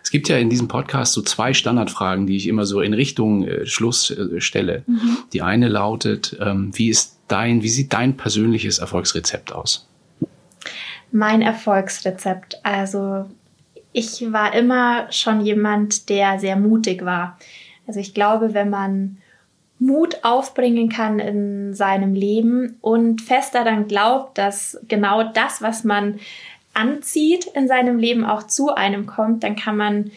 Es 0.03 0.09
gibt 0.09 0.29
ja 0.29 0.37
in 0.37 0.49
diesem 0.49 0.67
Podcast 0.67 1.13
so 1.13 1.21
zwei 1.21 1.53
Standardfragen, 1.53 2.27
die 2.27 2.37
ich 2.37 2.47
immer 2.47 2.65
so 2.65 2.81
in 2.81 2.93
Richtung 2.93 3.43
äh, 3.43 3.65
Schluss 3.65 4.09
äh, 4.11 4.39
stelle. 4.39 4.83
Mhm. 4.87 5.17
Die 5.33 5.41
eine 5.41 5.67
lautet, 5.67 6.37
ähm, 6.39 6.71
wie 6.73 6.89
ist 6.89 7.17
dein, 7.27 7.61
wie 7.61 7.69
sieht 7.69 7.93
dein 7.93 8.15
persönliches 8.17 8.79
Erfolgsrezept 8.79 9.51
aus? 9.51 9.87
Mein 11.11 11.41
Erfolgsrezept. 11.41 12.59
Also 12.63 13.25
ich 13.91 14.31
war 14.31 14.53
immer 14.53 15.11
schon 15.11 15.41
jemand, 15.41 16.09
der 16.09 16.39
sehr 16.39 16.55
mutig 16.55 17.03
war. 17.03 17.37
Also 17.89 18.01
ich 18.01 18.13
glaube, 18.13 18.53
wenn 18.53 18.69
man 18.69 19.17
Mut 19.79 20.19
aufbringen 20.21 20.89
kann 20.89 21.17
in 21.17 21.73
seinem 21.73 22.13
Leben 22.13 22.77
und 22.81 23.19
fest 23.19 23.55
daran 23.55 23.87
glaubt, 23.87 24.37
dass 24.37 24.79
genau 24.87 25.23
das, 25.23 25.63
was 25.63 25.83
man 25.83 26.19
anzieht 26.75 27.47
in 27.55 27.67
seinem 27.67 27.97
Leben 27.97 28.25
auch 28.25 28.43
zu 28.43 28.75
einem 28.75 29.07
kommt, 29.07 29.43
dann 29.43 29.55
kann 29.55 29.75
man 29.75 30.11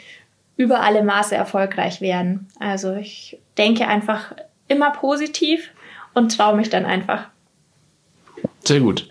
über 0.58 0.80
alle 0.80 1.02
Maße 1.02 1.34
erfolgreich 1.34 2.02
werden. 2.02 2.46
Also 2.60 2.92
ich 2.92 3.38
denke 3.56 3.88
einfach 3.88 4.34
immer 4.68 4.90
positiv 4.90 5.70
und 6.12 6.36
traue 6.36 6.56
mich 6.56 6.68
dann 6.68 6.84
einfach. 6.84 7.24
Sehr 8.64 8.80
gut. 8.80 9.08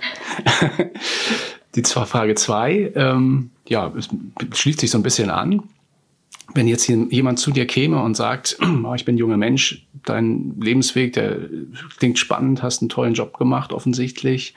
Die 1.74 1.82
Frage 1.84 2.36
zwei, 2.36 2.92
ähm, 2.94 3.50
ja, 3.68 3.92
es 3.98 4.08
schließt 4.54 4.82
sich 4.82 4.92
so 4.92 5.00
ein 5.00 5.04
bisschen 5.04 5.32
an 5.32 5.64
wenn 6.54 6.68
jetzt 6.68 6.84
hier 6.84 7.08
jemand 7.10 7.40
zu 7.40 7.52
dir 7.52 7.66
käme 7.66 8.02
und 8.02 8.16
sagt, 8.16 8.58
oh, 8.86 8.94
ich 8.94 9.06
bin 9.06 9.18
junger 9.18 9.38
Mensch, 9.38 9.86
dein 10.06 10.56
Lebensweg, 10.60 11.14
der 11.14 11.38
klingt 11.98 12.20
spannend, 12.20 12.64
hast 12.64 12.82
einen 12.82 12.90
tollen 12.90 13.14
Job 13.14 13.38
gemacht, 13.38 13.72
offensichtlich. 13.74 14.54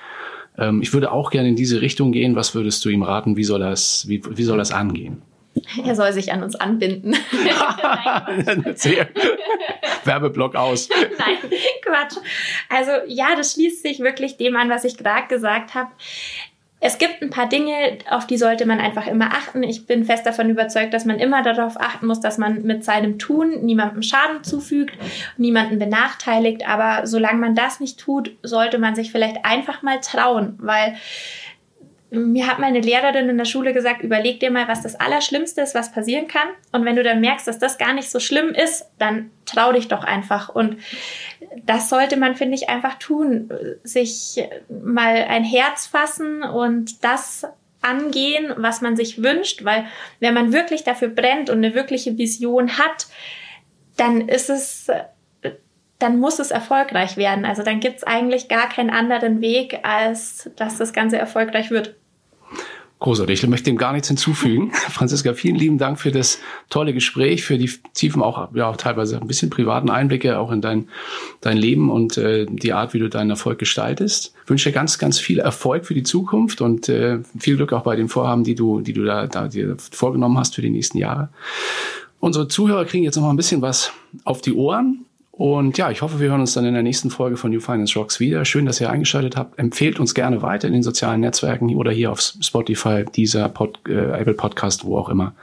Ähm, 0.58 0.82
ich 0.82 0.92
würde 0.92 1.12
auch 1.12 1.30
gerne 1.30 1.48
in 1.48 1.56
diese 1.56 1.80
Richtung 1.80 2.12
gehen. 2.12 2.36
Was 2.36 2.54
würdest 2.54 2.84
du 2.84 2.88
ihm 2.88 3.02
raten? 3.02 3.36
Wie 3.36 3.44
soll 3.44 3.60
das, 3.60 4.08
wie, 4.08 4.22
wie 4.28 4.44
soll 4.44 4.58
das 4.58 4.72
angehen? 4.72 5.22
Er 5.84 5.94
soll 5.94 6.12
sich 6.12 6.32
an 6.32 6.42
uns 6.42 6.56
anbinden. 6.56 7.14
Werbeblock 10.04 10.56
aus. 10.56 10.88
Nein, 10.88 11.36
Quatsch. 11.82 12.16
Also 12.68 12.90
ja, 13.06 13.36
das 13.36 13.52
schließt 13.52 13.82
sich 13.82 14.00
wirklich 14.00 14.36
dem 14.36 14.56
an, 14.56 14.68
was 14.68 14.82
ich 14.84 14.96
gerade 14.96 15.28
gesagt 15.28 15.74
habe. 15.74 15.92
Es 16.86 16.98
gibt 16.98 17.22
ein 17.22 17.30
paar 17.30 17.48
Dinge, 17.48 17.96
auf 18.10 18.26
die 18.26 18.36
sollte 18.36 18.66
man 18.66 18.78
einfach 18.78 19.06
immer 19.06 19.32
achten. 19.32 19.62
Ich 19.62 19.86
bin 19.86 20.04
fest 20.04 20.26
davon 20.26 20.50
überzeugt, 20.50 20.92
dass 20.92 21.06
man 21.06 21.18
immer 21.18 21.42
darauf 21.42 21.80
achten 21.80 22.06
muss, 22.06 22.20
dass 22.20 22.36
man 22.36 22.60
mit 22.60 22.84
seinem 22.84 23.18
Tun 23.18 23.64
niemandem 23.64 24.02
Schaden 24.02 24.44
zufügt, 24.44 24.92
niemanden 25.38 25.78
benachteiligt. 25.78 26.68
Aber 26.68 27.06
solange 27.06 27.38
man 27.38 27.54
das 27.54 27.80
nicht 27.80 27.98
tut, 27.98 28.36
sollte 28.42 28.76
man 28.76 28.94
sich 28.94 29.10
vielleicht 29.10 29.46
einfach 29.46 29.80
mal 29.80 29.98
trauen, 30.02 30.58
weil 30.58 30.94
mir 32.14 32.46
hat 32.46 32.58
meine 32.58 32.80
Lehrerin 32.80 33.28
in 33.28 33.38
der 33.38 33.44
Schule 33.44 33.72
gesagt, 33.72 34.02
überleg 34.02 34.40
dir 34.40 34.50
mal, 34.50 34.68
was 34.68 34.82
das 34.82 34.94
Allerschlimmste 34.96 35.60
ist, 35.60 35.74
was 35.74 35.92
passieren 35.92 36.28
kann. 36.28 36.48
Und 36.72 36.84
wenn 36.84 36.96
du 36.96 37.02
dann 37.02 37.20
merkst, 37.20 37.46
dass 37.46 37.58
das 37.58 37.78
gar 37.78 37.92
nicht 37.92 38.10
so 38.10 38.20
schlimm 38.20 38.50
ist, 38.50 38.86
dann 38.98 39.30
trau 39.44 39.72
dich 39.72 39.88
doch 39.88 40.04
einfach. 40.04 40.48
Und 40.48 40.78
das 41.64 41.88
sollte 41.88 42.16
man, 42.16 42.36
finde 42.36 42.54
ich, 42.54 42.68
einfach 42.68 42.94
tun. 42.94 43.50
Sich 43.82 44.42
mal 44.68 45.24
ein 45.28 45.44
Herz 45.44 45.86
fassen 45.86 46.42
und 46.42 47.04
das 47.04 47.46
angehen, 47.82 48.52
was 48.56 48.80
man 48.80 48.96
sich 48.96 49.22
wünscht. 49.22 49.64
Weil 49.64 49.86
wenn 50.20 50.34
man 50.34 50.52
wirklich 50.52 50.84
dafür 50.84 51.08
brennt 51.08 51.50
und 51.50 51.58
eine 51.58 51.74
wirkliche 51.74 52.16
Vision 52.16 52.78
hat, 52.78 53.06
dann 53.96 54.28
ist 54.28 54.50
es 54.50 54.90
dann 55.98 56.18
muss 56.18 56.38
es 56.38 56.50
erfolgreich 56.50 57.16
werden. 57.16 57.44
Also 57.44 57.62
dann 57.62 57.80
gibt 57.80 57.98
es 57.98 58.04
eigentlich 58.04 58.48
gar 58.48 58.68
keinen 58.68 58.90
anderen 58.90 59.40
Weg, 59.40 59.80
als 59.84 60.50
dass 60.56 60.76
das 60.76 60.92
Ganze 60.92 61.18
erfolgreich 61.18 61.70
wird. 61.70 61.96
Großartig. 63.04 63.42
Ich 63.42 63.48
möchte 63.50 63.66
dem 63.66 63.76
gar 63.76 63.92
nichts 63.92 64.08
hinzufügen. 64.08 64.72
Franziska, 64.72 65.34
vielen 65.34 65.56
lieben 65.56 65.76
Dank 65.76 66.00
für 66.00 66.10
das 66.10 66.38
tolle 66.70 66.94
Gespräch, 66.94 67.44
für 67.44 67.58
die 67.58 67.70
tiefen, 67.92 68.22
auch 68.22 68.48
ja, 68.54 68.72
teilweise 68.72 69.20
ein 69.20 69.26
bisschen 69.26 69.50
privaten 69.50 69.90
Einblicke 69.90 70.38
auch 70.38 70.50
in 70.50 70.62
dein, 70.62 70.88
dein 71.42 71.58
Leben 71.58 71.90
und 71.90 72.16
äh, 72.16 72.46
die 72.48 72.72
Art, 72.72 72.94
wie 72.94 72.98
du 72.98 73.10
deinen 73.10 73.28
Erfolg 73.28 73.58
gestaltest. 73.58 74.32
Ich 74.44 74.48
wünsche 74.48 74.70
dir 74.70 74.74
ganz, 74.74 74.98
ganz 74.98 75.18
viel 75.18 75.38
Erfolg 75.38 75.84
für 75.84 75.92
die 75.92 76.02
Zukunft 76.02 76.62
und 76.62 76.88
äh, 76.88 77.18
viel 77.38 77.56
Glück 77.56 77.74
auch 77.74 77.82
bei 77.82 77.94
den 77.94 78.08
Vorhaben, 78.08 78.42
die 78.42 78.54
du, 78.54 78.80
die 78.80 78.94
du 78.94 79.04
da, 79.04 79.26
da 79.26 79.48
dir 79.48 79.76
vorgenommen 79.78 80.38
hast 80.38 80.54
für 80.54 80.62
die 80.62 80.70
nächsten 80.70 80.96
Jahre. 80.96 81.28
Unsere 82.20 82.48
Zuhörer 82.48 82.86
kriegen 82.86 83.04
jetzt 83.04 83.16
noch 83.16 83.24
mal 83.24 83.34
ein 83.34 83.36
bisschen 83.36 83.60
was 83.60 83.92
auf 84.24 84.40
die 84.40 84.54
Ohren. 84.54 85.04
Und 85.36 85.78
ja, 85.78 85.90
ich 85.90 86.00
hoffe, 86.00 86.20
wir 86.20 86.28
hören 86.28 86.42
uns 86.42 86.54
dann 86.54 86.64
in 86.64 86.74
der 86.74 86.84
nächsten 86.84 87.10
Folge 87.10 87.36
von 87.36 87.50
New 87.50 87.58
Finance 87.58 87.98
Rocks 87.98 88.20
wieder. 88.20 88.44
Schön, 88.44 88.66
dass 88.66 88.80
ihr 88.80 88.88
eingeschaltet 88.88 89.36
habt. 89.36 89.58
Empfehlt 89.58 89.98
uns 89.98 90.14
gerne 90.14 90.42
weiter 90.42 90.68
in 90.68 90.74
den 90.74 90.84
sozialen 90.84 91.22
Netzwerken 91.22 91.74
oder 91.74 91.90
hier 91.90 92.12
auf 92.12 92.20
Spotify, 92.20 93.04
dieser 93.04 93.48
Pod, 93.48 93.80
äh, 93.88 94.12
Apple 94.12 94.34
Podcast, 94.34 94.84
wo 94.84 94.96
auch 94.96 95.08
immer. 95.08 95.34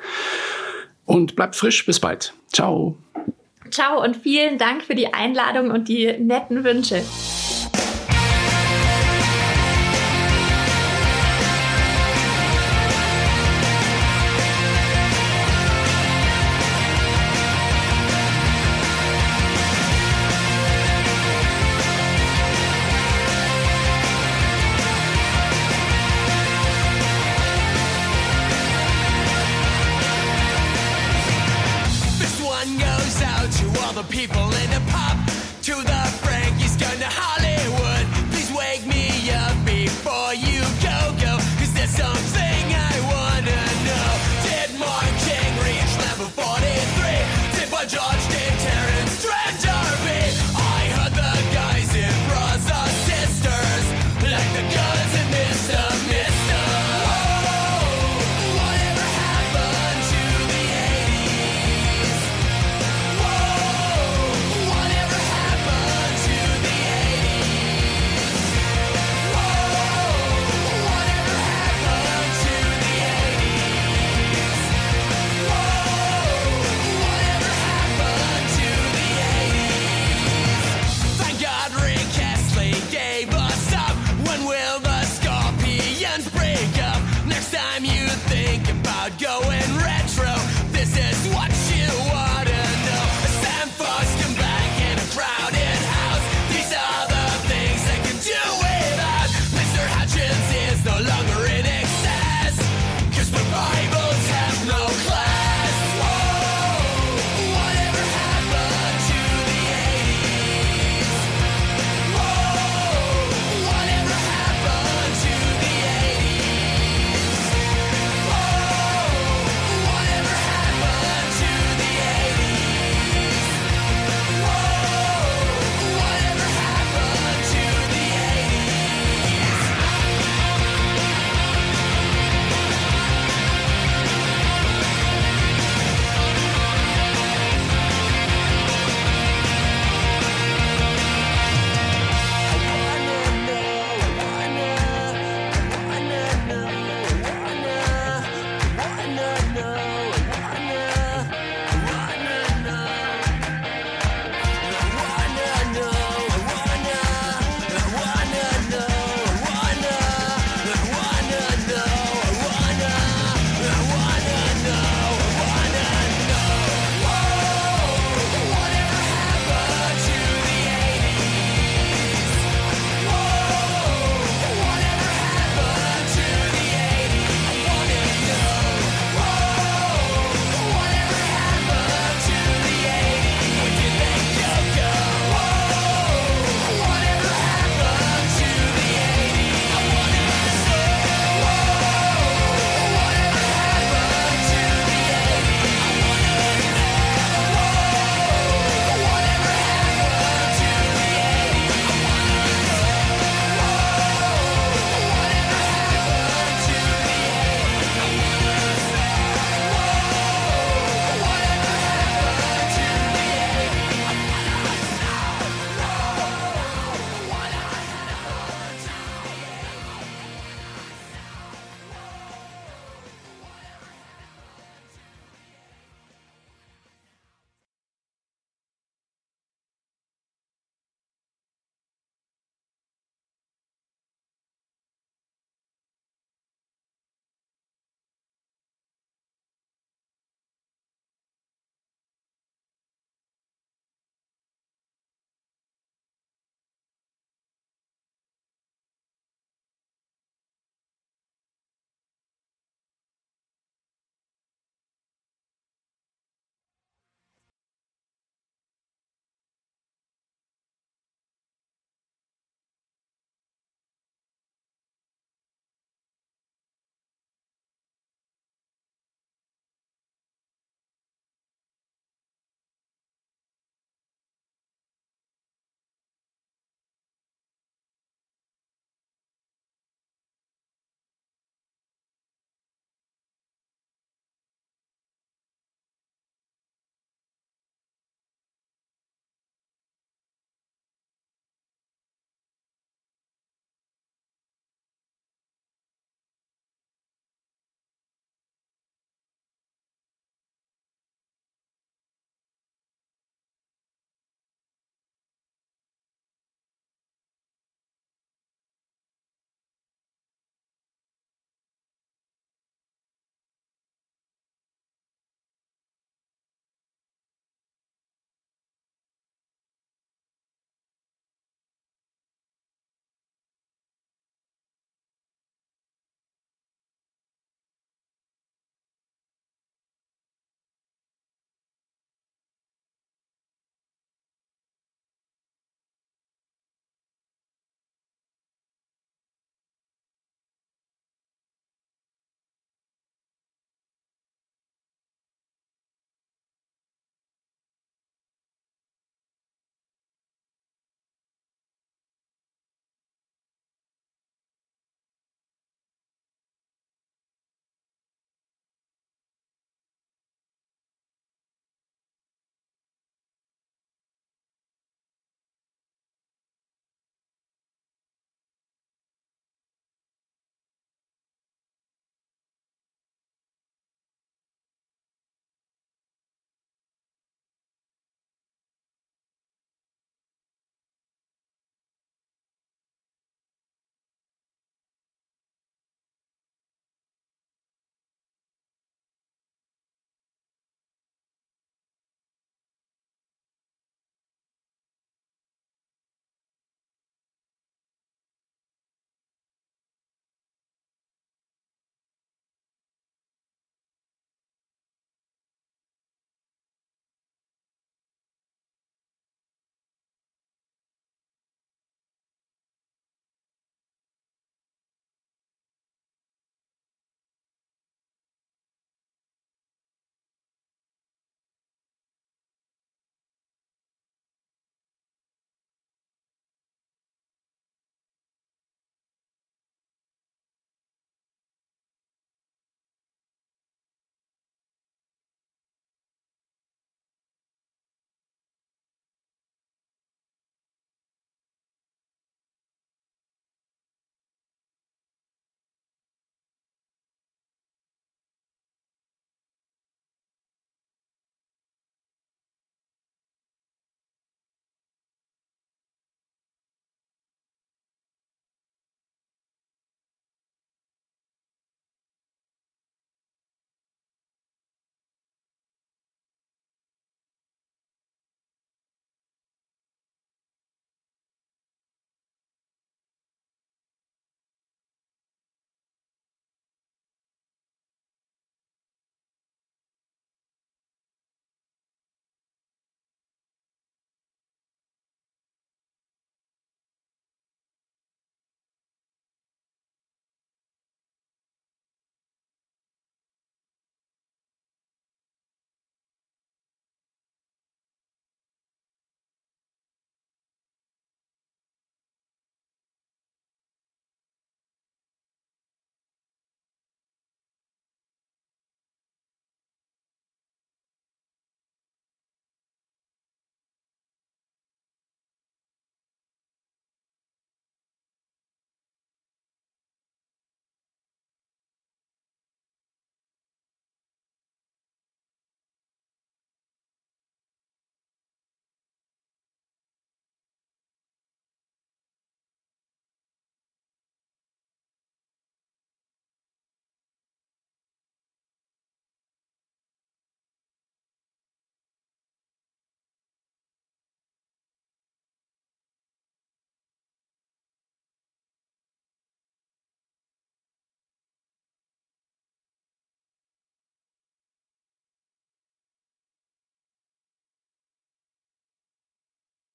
Und 1.03 1.35
bleibt 1.35 1.57
frisch. 1.57 1.85
Bis 1.85 1.99
bald. 1.99 2.33
Ciao. 2.53 2.95
Ciao 3.69 4.01
und 4.01 4.15
vielen 4.15 4.57
Dank 4.57 4.83
für 4.83 4.95
die 4.95 5.13
Einladung 5.13 5.71
und 5.71 5.89
die 5.89 6.17
netten 6.17 6.63
Wünsche. 6.63 7.03